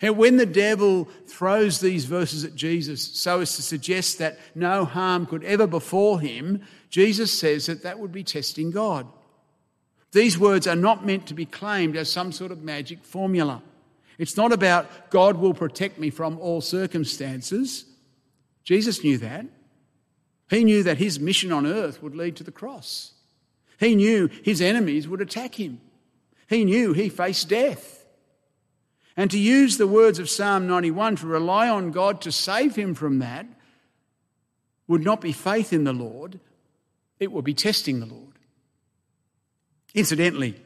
And 0.00 0.16
when 0.16 0.38
the 0.38 0.46
devil 0.46 1.08
throws 1.26 1.80
these 1.80 2.06
verses 2.06 2.42
at 2.42 2.54
Jesus 2.54 3.02
so 3.18 3.40
as 3.40 3.54
to 3.56 3.62
suggest 3.62 4.18
that 4.18 4.38
no 4.54 4.84
harm 4.84 5.26
could 5.26 5.44
ever 5.44 5.66
befall 5.66 6.16
him, 6.16 6.62
Jesus 6.88 7.38
says 7.38 7.66
that 7.66 7.82
that 7.82 7.98
would 7.98 8.12
be 8.12 8.24
testing 8.24 8.70
God. 8.70 9.06
These 10.14 10.38
words 10.38 10.68
are 10.68 10.76
not 10.76 11.04
meant 11.04 11.26
to 11.26 11.34
be 11.34 11.44
claimed 11.44 11.96
as 11.96 12.10
some 12.10 12.30
sort 12.30 12.52
of 12.52 12.62
magic 12.62 13.04
formula. 13.04 13.62
It's 14.16 14.36
not 14.36 14.52
about 14.52 15.10
God 15.10 15.38
will 15.38 15.54
protect 15.54 15.98
me 15.98 16.08
from 16.08 16.38
all 16.38 16.60
circumstances. 16.60 17.84
Jesus 18.62 19.02
knew 19.02 19.18
that. 19.18 19.44
He 20.48 20.62
knew 20.62 20.84
that 20.84 20.98
his 20.98 21.18
mission 21.18 21.50
on 21.50 21.66
earth 21.66 22.00
would 22.00 22.14
lead 22.14 22.36
to 22.36 22.44
the 22.44 22.52
cross. 22.52 23.12
He 23.80 23.96
knew 23.96 24.30
his 24.44 24.62
enemies 24.62 25.08
would 25.08 25.20
attack 25.20 25.56
him. 25.56 25.80
He 26.48 26.64
knew 26.64 26.92
he 26.92 27.08
faced 27.08 27.48
death. 27.48 28.06
And 29.16 29.32
to 29.32 29.38
use 29.38 29.78
the 29.78 29.88
words 29.88 30.20
of 30.20 30.30
Psalm 30.30 30.68
91 30.68 31.16
to 31.16 31.26
rely 31.26 31.68
on 31.68 31.90
God 31.90 32.20
to 32.20 32.30
save 32.30 32.76
him 32.76 32.94
from 32.94 33.18
that 33.18 33.46
would 34.86 35.02
not 35.02 35.20
be 35.20 35.32
faith 35.32 35.72
in 35.72 35.82
the 35.82 35.92
Lord, 35.92 36.38
it 37.18 37.32
would 37.32 37.44
be 37.44 37.54
testing 37.54 37.98
the 37.98 38.06
Lord. 38.06 38.33
Incidentally, 39.94 40.56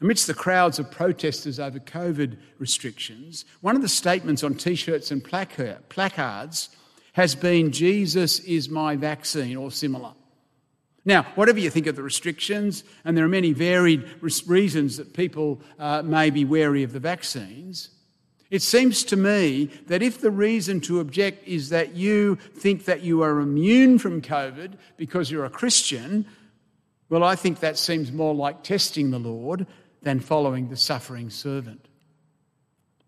amidst 0.00 0.26
the 0.26 0.34
crowds 0.34 0.78
of 0.78 0.90
protesters 0.90 1.58
over 1.58 1.80
COVID 1.80 2.36
restrictions, 2.58 3.44
one 3.60 3.74
of 3.74 3.82
the 3.82 3.88
statements 3.88 4.44
on 4.44 4.54
t 4.54 4.76
shirts 4.76 5.10
and 5.10 5.22
placards 5.24 6.68
has 7.14 7.34
been, 7.34 7.72
Jesus 7.72 8.40
is 8.40 8.68
my 8.68 8.96
vaccine, 8.96 9.56
or 9.56 9.70
similar. 9.70 10.12
Now, 11.04 11.24
whatever 11.34 11.58
you 11.58 11.70
think 11.70 11.86
of 11.86 11.96
the 11.96 12.02
restrictions, 12.02 12.82
and 13.04 13.16
there 13.16 13.24
are 13.24 13.28
many 13.28 13.52
varied 13.52 14.04
reasons 14.46 14.96
that 14.96 15.12
people 15.12 15.60
uh, 15.78 16.02
may 16.02 16.30
be 16.30 16.44
wary 16.44 16.82
of 16.82 16.92
the 16.92 17.00
vaccines, 17.00 17.90
it 18.50 18.62
seems 18.62 19.04
to 19.04 19.16
me 19.16 19.66
that 19.86 20.02
if 20.02 20.20
the 20.20 20.30
reason 20.30 20.80
to 20.82 21.00
object 21.00 21.46
is 21.46 21.70
that 21.70 21.94
you 21.94 22.36
think 22.54 22.84
that 22.84 23.02
you 23.02 23.22
are 23.22 23.40
immune 23.40 23.98
from 23.98 24.22
COVID 24.22 24.74
because 24.96 25.30
you're 25.30 25.44
a 25.44 25.50
Christian, 25.50 26.26
well, 27.08 27.24
I 27.24 27.36
think 27.36 27.60
that 27.60 27.78
seems 27.78 28.12
more 28.12 28.34
like 28.34 28.62
testing 28.62 29.10
the 29.10 29.18
Lord 29.18 29.66
than 30.02 30.20
following 30.20 30.68
the 30.68 30.76
suffering 30.76 31.30
servant. 31.30 31.86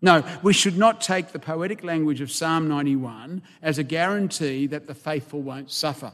No, 0.01 0.23
we 0.43 0.53
should 0.53 0.77
not 0.77 1.01
take 1.01 1.31
the 1.31 1.39
poetic 1.39 1.83
language 1.83 2.21
of 2.21 2.31
Psalm 2.31 2.67
91 2.67 3.41
as 3.61 3.77
a 3.77 3.83
guarantee 3.83 4.67
that 4.67 4.87
the 4.87 4.93
faithful 4.93 5.41
won't 5.41 5.71
suffer. 5.71 6.11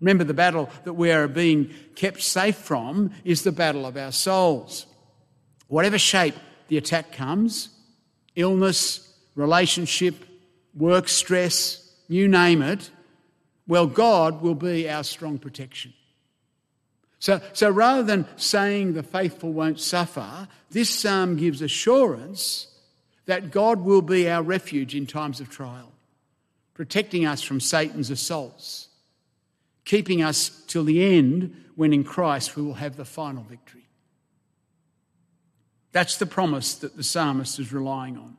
Remember, 0.00 0.24
the 0.24 0.34
battle 0.34 0.70
that 0.84 0.94
we 0.94 1.10
are 1.10 1.28
being 1.28 1.72
kept 1.94 2.22
safe 2.22 2.56
from 2.56 3.12
is 3.24 3.42
the 3.42 3.52
battle 3.52 3.86
of 3.86 3.96
our 3.96 4.12
souls. 4.12 4.86
Whatever 5.68 5.98
shape 5.98 6.34
the 6.68 6.76
attack 6.76 7.12
comes 7.12 7.70
illness, 8.34 9.12
relationship, 9.34 10.14
work 10.74 11.06
stress, 11.06 11.92
you 12.08 12.26
name 12.28 12.62
it 12.62 12.90
well, 13.66 13.86
God 13.86 14.42
will 14.42 14.54
be 14.54 14.88
our 14.88 15.04
strong 15.04 15.38
protection. 15.38 15.94
So, 17.22 17.40
so 17.52 17.70
rather 17.70 18.02
than 18.02 18.26
saying 18.34 18.94
the 18.94 19.04
faithful 19.04 19.52
won't 19.52 19.78
suffer, 19.78 20.48
this 20.72 20.90
psalm 20.90 21.36
gives 21.36 21.62
assurance 21.62 22.66
that 23.26 23.52
God 23.52 23.82
will 23.82 24.02
be 24.02 24.28
our 24.28 24.42
refuge 24.42 24.96
in 24.96 25.06
times 25.06 25.38
of 25.38 25.48
trial, 25.48 25.92
protecting 26.74 27.24
us 27.24 27.40
from 27.40 27.60
Satan's 27.60 28.10
assaults, 28.10 28.88
keeping 29.84 30.20
us 30.20 30.64
till 30.66 30.82
the 30.82 31.16
end 31.16 31.54
when 31.76 31.92
in 31.92 32.02
Christ 32.02 32.56
we 32.56 32.62
will 32.64 32.74
have 32.74 32.96
the 32.96 33.04
final 33.04 33.44
victory. 33.44 33.86
That's 35.92 36.16
the 36.16 36.26
promise 36.26 36.74
that 36.74 36.96
the 36.96 37.04
psalmist 37.04 37.60
is 37.60 37.72
relying 37.72 38.16
on. 38.16 38.36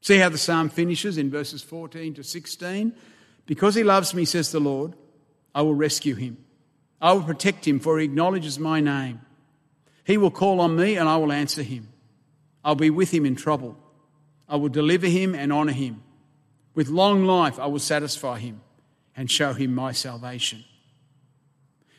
See 0.00 0.18
how 0.18 0.28
the 0.28 0.38
psalm 0.38 0.68
finishes 0.68 1.18
in 1.18 1.28
verses 1.28 1.60
14 1.60 2.14
to 2.14 2.22
16? 2.22 2.94
Because 3.46 3.74
he 3.74 3.82
loves 3.82 4.14
me, 4.14 4.26
says 4.26 4.52
the 4.52 4.60
Lord, 4.60 4.94
I 5.52 5.62
will 5.62 5.74
rescue 5.74 6.14
him. 6.14 6.36
I 7.04 7.12
will 7.12 7.22
protect 7.22 7.68
him, 7.68 7.80
for 7.80 7.98
he 7.98 8.06
acknowledges 8.06 8.58
my 8.58 8.80
name. 8.80 9.20
He 10.04 10.16
will 10.16 10.30
call 10.30 10.58
on 10.58 10.74
me, 10.74 10.96
and 10.96 11.06
I 11.06 11.18
will 11.18 11.32
answer 11.32 11.62
him. 11.62 11.90
I'll 12.64 12.76
be 12.76 12.88
with 12.88 13.10
him 13.10 13.26
in 13.26 13.36
trouble. 13.36 13.76
I 14.48 14.56
will 14.56 14.70
deliver 14.70 15.06
him 15.06 15.34
and 15.34 15.52
honour 15.52 15.72
him. 15.72 16.02
With 16.74 16.88
long 16.88 17.26
life, 17.26 17.58
I 17.58 17.66
will 17.66 17.78
satisfy 17.78 18.38
him 18.38 18.62
and 19.14 19.30
show 19.30 19.52
him 19.52 19.74
my 19.74 19.92
salvation. 19.92 20.64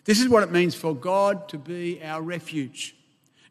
This 0.05 0.19
is 0.19 0.27
what 0.27 0.41
it 0.41 0.51
means 0.51 0.73
for 0.73 0.95
God 0.95 1.49
to 1.49 1.59
be 1.59 2.01
our 2.03 2.23
refuge, 2.23 2.95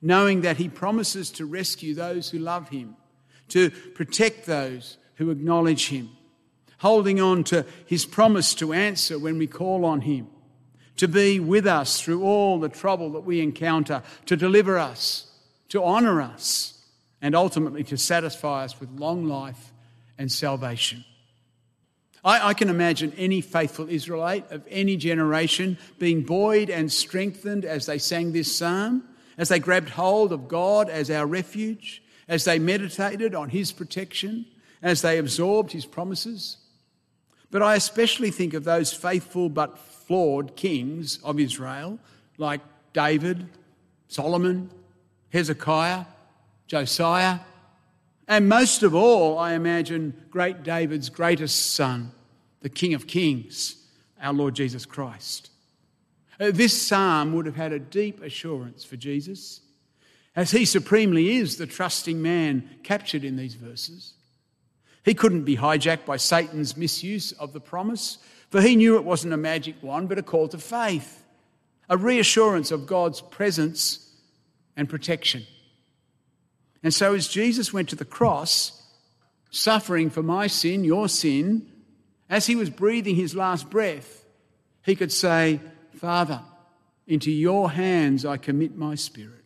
knowing 0.03 0.41
that 0.41 0.57
he 0.57 0.69
promises 0.69 1.31
to 1.31 1.47
rescue 1.47 1.95
those 1.95 2.31
who 2.31 2.41
love 2.41 2.71
him, 2.71 2.97
to 3.51 3.71
protect 3.71 4.47
those 4.47 4.99
who 5.15 5.31
acknowledge 5.31 5.87
him, 5.87 6.11
holding 6.79 7.21
on 7.21 7.45
to 7.45 7.65
his 7.87 8.05
promise 8.05 8.57
to 8.57 8.73
answer 8.73 9.21
when 9.21 9.39
we 9.39 9.47
call 9.47 9.85
on 9.85 10.01
him 10.01 10.27
to 10.97 11.09
be 11.09 11.41
with 11.41 11.67
us 11.67 12.01
through 12.01 12.23
all 12.23 12.59
the 12.59 12.69
trouble 12.69 13.11
that 13.13 13.21
we 13.21 13.41
encounter, 13.41 14.03
to 14.27 14.37
deliver 14.37 14.79
us, 14.79 15.31
to 15.69 15.83
honour 15.83 16.23
us, 16.23 16.83
and 17.21 17.35
ultimately 17.35 17.83
to 17.85 17.97
satisfy 17.97 18.65
us 18.65 18.79
with 18.79 18.91
long 18.91 19.27
life 19.27 19.73
and 20.19 20.31
salvation. 20.31 21.05
I, 22.25 22.49
I, 22.49 22.55
can 22.55 22.71
imagine 22.71 23.13
any 23.17 23.41
faithful 23.41 23.89
Israelite 23.89 24.51
of 24.51 24.67
any 24.71 24.97
generation 24.97 25.77
being 25.99 26.23
buoyed 26.23 26.71
and 26.71 26.91
strengthened 26.91 27.65
as 27.65 27.87
they 27.87 27.99
sang 27.99 28.33
this 28.33 28.55
psalm, 28.55 29.05
as 29.37 29.49
they 29.49 29.59
grabbed 29.59 29.91
hold 29.91 30.33
of 30.33 30.49
God 30.49 30.89
as 30.89 31.11
our 31.11 31.27
refuge, 31.27 32.03
as 32.29 32.45
they 32.45 32.59
meditated 32.59 33.35
on 33.35 33.51
His 33.51 33.73
protection, 33.73 34.47
as 34.81 35.03
they 35.03 35.19
absorbed 35.19 35.73
His 35.73 35.85
promises. 35.85 36.59
But 37.51 37.63
I 37.63 37.75
especially 37.75 38.31
think 38.31 38.55
of 38.55 38.65
those 38.65 38.93
faithful 38.93 39.49
but 39.49 39.79
flawed 40.07 40.57
kings 40.57 41.19
of 41.25 41.41
Israel, 41.41 41.99
like 42.39 42.61
David, 42.93 43.49
Solomon, 44.09 44.71
Hezekiah, 45.31 46.05
Josiah, 46.67 47.41
and 48.27 48.49
most 48.49 48.83
of 48.83 48.95
all, 48.95 49.39
I 49.39 49.53
imagine, 49.53 50.15
great 50.31 50.63
David's 50.63 51.11
greatest 51.11 51.73
son, 51.73 52.13
the 52.61 52.69
King 52.69 52.95
of 52.95 53.07
Kings, 53.07 53.77
our 54.21 54.33
Lord 54.33 54.55
Jesus 54.55 54.87
Christ. 54.87 55.51
Uh, 56.41 56.51
this 56.51 56.81
psalm 56.81 57.35
would 57.35 57.47
have 57.47 57.57
had 57.57 57.73
a 57.73 57.79
deep 57.79 58.23
assurance 58.23 58.83
for 58.83 58.97
Jesus, 58.97 59.61
as 60.35 60.51
he 60.51 60.65
supremely 60.65 61.37
is 61.37 61.57
the 61.57 61.67
trusting 61.67 62.21
man 62.21 62.69
captured 62.83 63.25
in 63.25 63.37
these 63.37 63.55
verses. 63.55 64.15
He 65.05 65.15
couldn't 65.15 65.45
be 65.45 65.57
hijacked 65.57 66.07
by 66.07 66.17
Satan's 66.17 66.77
misuse 66.77 67.33
of 67.33 67.53
the 67.53 67.61
promise, 67.61 68.19
for 68.51 68.61
he 68.61 68.75
knew 68.75 68.97
it 68.97 69.05
wasn't 69.05 69.35
a 69.35 69.39
magic 69.39 69.77
wand, 69.83 70.09
but 70.09 70.19
a 70.19 70.23
call 70.23 70.49
to 70.49 70.59
faith, 70.59 71.23
a 71.89 71.97
reassurance 71.97 72.71
of 72.71 72.87
God's 72.87 73.21
presence 73.21 74.11
and 74.77 74.89
protection. 74.89 75.47
And 76.83 76.93
so, 76.93 77.15
as 77.15 77.29
Jesus 77.29 77.73
went 77.73 77.91
to 77.91 77.97
the 77.97 78.05
cross, 78.05 78.83
suffering 79.51 80.11
for 80.11 80.23
my 80.23 80.47
sin, 80.47 80.85
your 80.85 81.09
sin, 81.09 81.71
as 82.31 82.47
he 82.47 82.57
was 82.57 82.71
breathing 82.71 83.15
his 83.15 83.35
last 83.35 83.69
breath, 83.69 84.25
he 84.83 84.97
could 84.97 85.13
say, 85.13 85.61
Father, 85.95 86.41
into 87.07 87.31
your 87.31 87.71
hands 87.71 88.25
I 88.25 88.39
commit 88.39 88.77
my 88.77 88.95
spirit. 88.95 89.44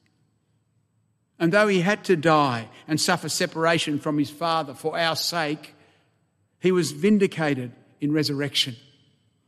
And 1.39 1.53
though 1.53 1.69
he 1.69 1.81
had 1.81 2.05
to 2.05 2.17
die 2.17 2.69
and 2.89 3.01
suffer 3.01 3.29
separation 3.29 3.99
from 3.99 4.19
his 4.19 4.31
Father 4.31 4.75
for 4.75 4.99
our 4.99 5.15
sake, 5.15 5.75
he 6.61 6.73
was 6.73 6.91
vindicated 6.91 7.73
in 8.01 8.13
resurrection 8.13 8.77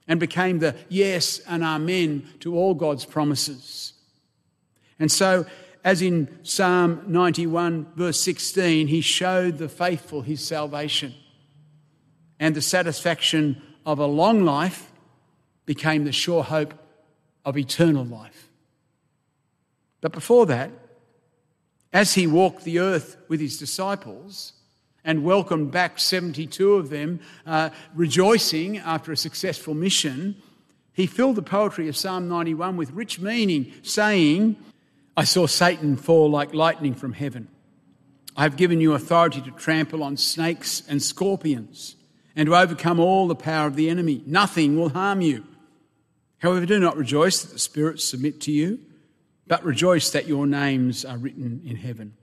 and 0.06 0.20
became 0.20 0.58
the 0.58 0.76
yes 0.88 1.40
and 1.48 1.62
amen 1.62 2.28
to 2.40 2.56
all 2.56 2.74
God's 2.74 3.04
promises. 3.04 3.92
And 4.98 5.10
so, 5.10 5.46
as 5.82 6.02
in 6.02 6.28
Psalm 6.42 7.04
91, 7.06 7.86
verse 7.96 8.20
16, 8.20 8.88
he 8.88 9.00
showed 9.00 9.58
the 9.58 9.68
faithful 9.68 10.22
his 10.22 10.44
salvation, 10.44 11.14
and 12.38 12.54
the 12.54 12.62
satisfaction 12.62 13.62
of 13.86 13.98
a 13.98 14.06
long 14.06 14.44
life 14.44 14.92
became 15.64 16.04
the 16.04 16.12
sure 16.12 16.42
hope 16.42 16.74
of 17.44 17.56
eternal 17.56 18.04
life. 18.04 18.50
But 20.00 20.12
before 20.12 20.46
that, 20.46 20.70
as 21.92 22.14
he 22.14 22.26
walked 22.26 22.64
the 22.64 22.78
earth 22.78 23.16
with 23.28 23.40
his 23.40 23.58
disciples, 23.58 24.52
and 25.04 25.24
welcomed 25.24 25.70
back 25.70 25.98
72 25.98 26.74
of 26.74 26.90
them, 26.90 27.20
uh, 27.46 27.70
rejoicing 27.94 28.78
after 28.78 29.12
a 29.12 29.16
successful 29.16 29.74
mission, 29.74 30.36
he 30.92 31.06
filled 31.06 31.36
the 31.36 31.42
poetry 31.42 31.88
of 31.88 31.96
Psalm 31.96 32.28
91 32.28 32.76
with 32.76 32.90
rich 32.92 33.18
meaning, 33.18 33.72
saying, 33.82 34.56
I 35.16 35.24
saw 35.24 35.46
Satan 35.46 35.96
fall 35.96 36.30
like 36.30 36.54
lightning 36.54 36.94
from 36.94 37.12
heaven. 37.12 37.48
I 38.36 38.42
have 38.42 38.56
given 38.56 38.80
you 38.80 38.92
authority 38.92 39.40
to 39.42 39.50
trample 39.50 40.02
on 40.02 40.16
snakes 40.16 40.82
and 40.88 41.02
scorpions 41.02 41.96
and 42.36 42.46
to 42.46 42.56
overcome 42.56 43.00
all 43.00 43.26
the 43.26 43.34
power 43.34 43.66
of 43.66 43.76
the 43.76 43.90
enemy. 43.90 44.22
Nothing 44.26 44.78
will 44.78 44.90
harm 44.90 45.20
you. 45.20 45.44
However, 46.38 46.64
do 46.64 46.78
not 46.78 46.96
rejoice 46.96 47.42
that 47.42 47.52
the 47.52 47.58
spirits 47.58 48.04
submit 48.04 48.40
to 48.42 48.52
you, 48.52 48.80
but 49.50 49.64
rejoice 49.64 50.10
that 50.10 50.28
your 50.28 50.46
names 50.46 51.04
are 51.04 51.18
written 51.18 51.60
in 51.66 51.74
heaven. 51.74 52.14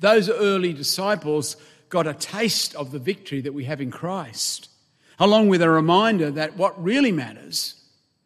Those 0.00 0.28
early 0.28 0.72
disciples 0.72 1.56
got 1.90 2.08
a 2.08 2.12
taste 2.12 2.74
of 2.74 2.90
the 2.90 2.98
victory 2.98 3.40
that 3.40 3.54
we 3.54 3.66
have 3.66 3.80
in 3.80 3.92
Christ, 3.92 4.68
along 5.20 5.48
with 5.48 5.62
a 5.62 5.70
reminder 5.70 6.32
that 6.32 6.56
what 6.56 6.82
really 6.82 7.12
matters 7.12 7.76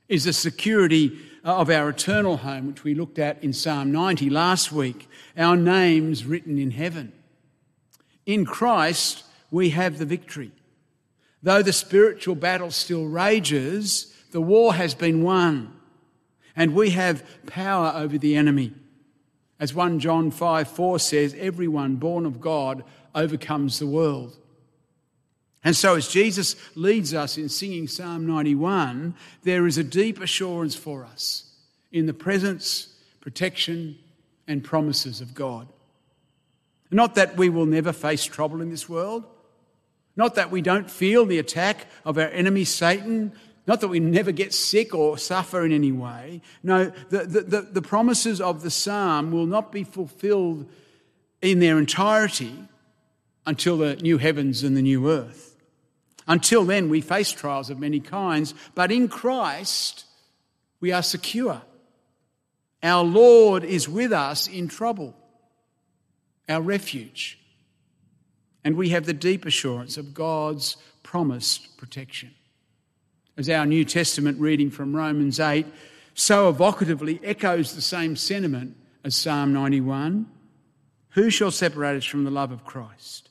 is 0.08 0.24
the 0.24 0.32
security 0.32 1.18
uh, 1.44 1.58
of 1.58 1.68
our 1.68 1.90
eternal 1.90 2.38
home, 2.38 2.68
which 2.68 2.82
we 2.82 2.94
looked 2.94 3.18
at 3.18 3.44
in 3.44 3.52
Psalm 3.52 3.92
90 3.92 4.30
last 4.30 4.72
week, 4.72 5.06
our 5.36 5.54
names 5.54 6.24
written 6.24 6.58
in 6.58 6.70
heaven. 6.70 7.12
In 8.24 8.46
Christ, 8.46 9.22
we 9.50 9.68
have 9.68 9.98
the 9.98 10.06
victory. 10.06 10.52
Though 11.42 11.62
the 11.62 11.74
spiritual 11.74 12.36
battle 12.36 12.70
still 12.70 13.04
rages, 13.04 14.14
the 14.30 14.40
war 14.40 14.72
has 14.72 14.94
been 14.94 15.22
won, 15.22 15.76
and 16.56 16.74
we 16.74 16.90
have 16.90 17.24
power 17.46 17.92
over 17.94 18.18
the 18.18 18.36
enemy. 18.36 18.72
As 19.58 19.74
1 19.74 20.00
John 20.00 20.30
5 20.30 20.68
4 20.68 20.98
says, 20.98 21.36
everyone 21.38 21.96
born 21.96 22.26
of 22.26 22.40
God 22.40 22.84
overcomes 23.14 23.78
the 23.78 23.86
world. 23.86 24.36
And 25.64 25.76
so, 25.76 25.94
as 25.94 26.08
Jesus 26.08 26.56
leads 26.74 27.14
us 27.14 27.38
in 27.38 27.48
singing 27.48 27.86
Psalm 27.86 28.26
91, 28.26 29.14
there 29.44 29.66
is 29.66 29.78
a 29.78 29.84
deep 29.84 30.20
assurance 30.20 30.74
for 30.74 31.04
us 31.04 31.52
in 31.92 32.06
the 32.06 32.14
presence, 32.14 32.94
protection, 33.20 33.96
and 34.48 34.64
promises 34.64 35.20
of 35.20 35.34
God. 35.34 35.68
Not 36.90 37.14
that 37.14 37.36
we 37.36 37.48
will 37.48 37.66
never 37.66 37.92
face 37.92 38.24
trouble 38.24 38.60
in 38.60 38.70
this 38.70 38.88
world, 38.88 39.24
not 40.16 40.34
that 40.34 40.50
we 40.50 40.60
don't 40.60 40.90
feel 40.90 41.24
the 41.24 41.38
attack 41.38 41.86
of 42.04 42.18
our 42.18 42.28
enemy 42.28 42.64
Satan, 42.64 43.32
not 43.66 43.80
that 43.80 43.88
we 43.88 44.00
never 44.00 44.32
get 44.32 44.52
sick 44.52 44.94
or 44.94 45.16
suffer 45.16 45.64
in 45.64 45.72
any 45.72 45.92
way. 45.92 46.40
No, 46.62 46.86
the, 47.10 47.24
the, 47.24 47.60
the, 47.62 47.82
promises 47.82 48.40
of 48.40 48.62
the 48.62 48.70
psalm 48.70 49.30
will 49.30 49.46
not 49.46 49.70
be 49.70 49.84
fulfilled 49.84 50.68
in 51.40 51.60
their 51.60 51.78
entirety 51.78 52.68
until 53.46 53.76
the 53.76 53.96
new 53.96 54.18
heavens 54.18 54.64
and 54.64 54.76
the 54.76 54.82
new 54.82 55.08
earth. 55.08 55.56
Until 56.26 56.64
then, 56.64 56.88
we 56.88 57.00
face 57.00 57.30
trials 57.30 57.70
of 57.70 57.78
many 57.78 58.00
kinds, 58.00 58.54
but 58.74 58.90
in 58.90 59.08
Christ, 59.08 60.06
we 60.80 60.92
are 60.92 61.02
secure. 61.02 61.62
Our 62.82 63.04
Lord 63.04 63.62
is 63.62 63.88
with 63.88 64.12
us 64.12 64.48
in 64.48 64.66
trouble, 64.66 65.14
our 66.48 66.60
refuge. 66.60 67.38
And 68.64 68.76
we 68.76 68.90
have 68.90 69.06
the 69.06 69.12
deep 69.12 69.44
assurance 69.44 69.96
of 69.96 70.14
God's 70.14 70.76
promised 71.02 71.76
protection 71.76 72.32
as 73.36 73.48
our 73.48 73.66
New 73.66 73.84
Testament 73.84 74.38
reading 74.40 74.70
from 74.70 74.94
Romans 74.94 75.40
8 75.40 75.66
so 76.14 76.48
evocatively 76.48 77.20
echoes 77.24 77.74
the 77.74 77.80
same 77.80 78.16
sentiment 78.16 78.76
as 79.04 79.16
Psalm 79.16 79.52
91 79.52 80.26
Who 81.10 81.30
shall 81.30 81.50
separate 81.50 81.96
us 81.96 82.04
from 82.04 82.24
the 82.24 82.30
love 82.30 82.52
of 82.52 82.64
Christ? 82.64 83.30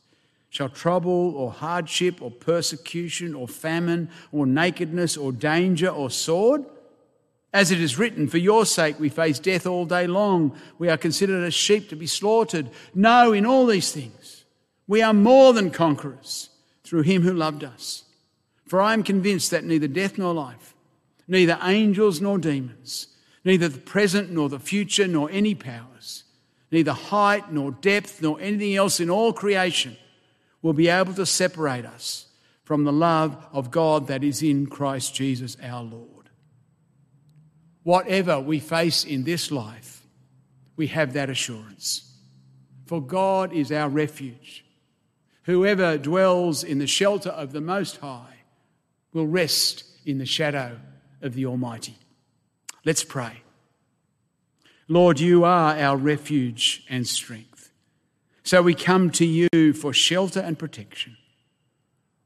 Shall 0.50 0.70
trouble 0.70 1.34
or 1.36 1.52
hardship 1.52 2.22
or 2.22 2.30
persecution 2.30 3.34
or 3.34 3.48
famine 3.48 4.10
or 4.32 4.46
nakedness 4.46 5.16
or 5.16 5.32
danger 5.32 5.88
or 5.88 6.10
sword? 6.10 6.66
As 7.54 7.72
it 7.72 7.80
is 7.82 7.98
written, 7.98 8.28
For 8.28 8.38
your 8.38 8.66
sake 8.66 9.00
we 9.00 9.10
face 9.10 9.40
death 9.40 9.66
all 9.66 9.86
day 9.86 10.08
long. 10.08 10.58
We 10.78 10.90
are 10.90 10.98
considered 10.98 11.44
as 11.44 11.54
sheep 11.54 11.90
to 11.90 11.96
be 11.96 12.08
slaughtered. 12.08 12.70
No, 12.94 13.32
in 13.34 13.46
all 13.46 13.66
these 13.66 13.92
things, 13.92 14.46
we 14.88 15.02
are 15.02 15.14
more 15.14 15.54
than 15.54 15.70
conquerors 15.70 16.50
through 16.84 17.04
him 17.04 17.22
who 17.22 17.34
loved 17.34 17.64
us. 17.64 18.04
For 18.72 18.82
I 18.82 18.94
am 18.94 19.04
convinced 19.04 19.52
that 19.52 19.66
neither 19.66 19.90
death 19.90 20.18
nor 20.18 20.34
life, 20.34 20.74
neither 21.28 21.60
angels 21.62 22.22
nor 22.22 22.38
demons, 22.38 23.08
neither 23.44 23.68
the 23.68 23.80
present 23.80 24.32
nor 24.32 24.48
the 24.48 24.62
future, 24.62 25.10
nor 25.10 25.30
any 25.30 25.54
powers, 25.54 26.24
neither 26.72 26.94
height 26.94 27.52
nor 27.52 27.72
depth 27.72 28.22
nor 28.22 28.40
anything 28.40 28.78
else 28.78 29.02
in 29.02 29.10
all 29.10 29.34
creation 29.34 29.98
will 30.62 30.72
be 30.72 30.88
able 30.88 31.14
to 31.16 31.26
separate 31.26 31.86
us 31.86 32.28
from 32.64 32.86
the 32.86 32.94
love 32.94 33.46
of 33.52 33.72
God 33.72 34.08
that 34.08 34.24
is 34.24 34.42
in 34.42 34.68
Christ 34.68 35.14
Jesus 35.14 35.58
our 35.62 35.84
Lord. 35.84 36.30
Whatever 37.84 38.40
we 38.40 38.62
face 38.62 39.04
in 39.04 39.26
this 39.26 39.52
life, 39.52 40.08
we 40.78 40.88
have 40.88 41.12
that 41.12 41.30
assurance. 41.30 42.10
For 42.86 43.02
God 43.02 43.52
is 43.52 43.70
our 43.70 43.90
refuge. 43.90 44.64
Whoever 45.44 45.98
dwells 45.98 46.64
in 46.64 46.80
the 46.80 46.88
shelter 46.88 47.32
of 47.32 47.52
the 47.52 47.60
Most 47.60 47.98
High 47.98 48.32
will 49.14 49.28
rest 49.28 49.84
in 50.06 50.18
the 50.18 50.26
shadow 50.26 50.80
of 51.22 51.34
the 51.34 51.46
Almighty. 51.46 51.98
Let's 52.86 53.04
pray. 53.04 53.42
Lord, 54.88 55.20
you 55.20 55.44
are 55.44 55.78
our 55.78 55.96
refuge 55.96 56.84
and 56.90 57.08
strength. 57.08 57.72
So 58.44 58.62
we 58.62 58.74
come 58.74 59.12
to 59.12 59.26
you 59.26 59.74
for 59.74 59.94
shelter 59.94 60.40
and 60.40 60.58
protection. 60.58 61.18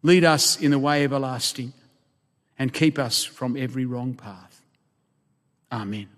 Lead 0.01 0.23
us 0.23 0.59
in 0.59 0.71
the 0.71 0.79
way 0.79 1.03
everlasting 1.03 1.73
and 2.57 2.73
keep 2.73 2.97
us 2.97 3.23
from 3.23 3.57
every 3.57 3.85
wrong 3.85 4.13
path. 4.13 4.61
Amen. 5.71 6.14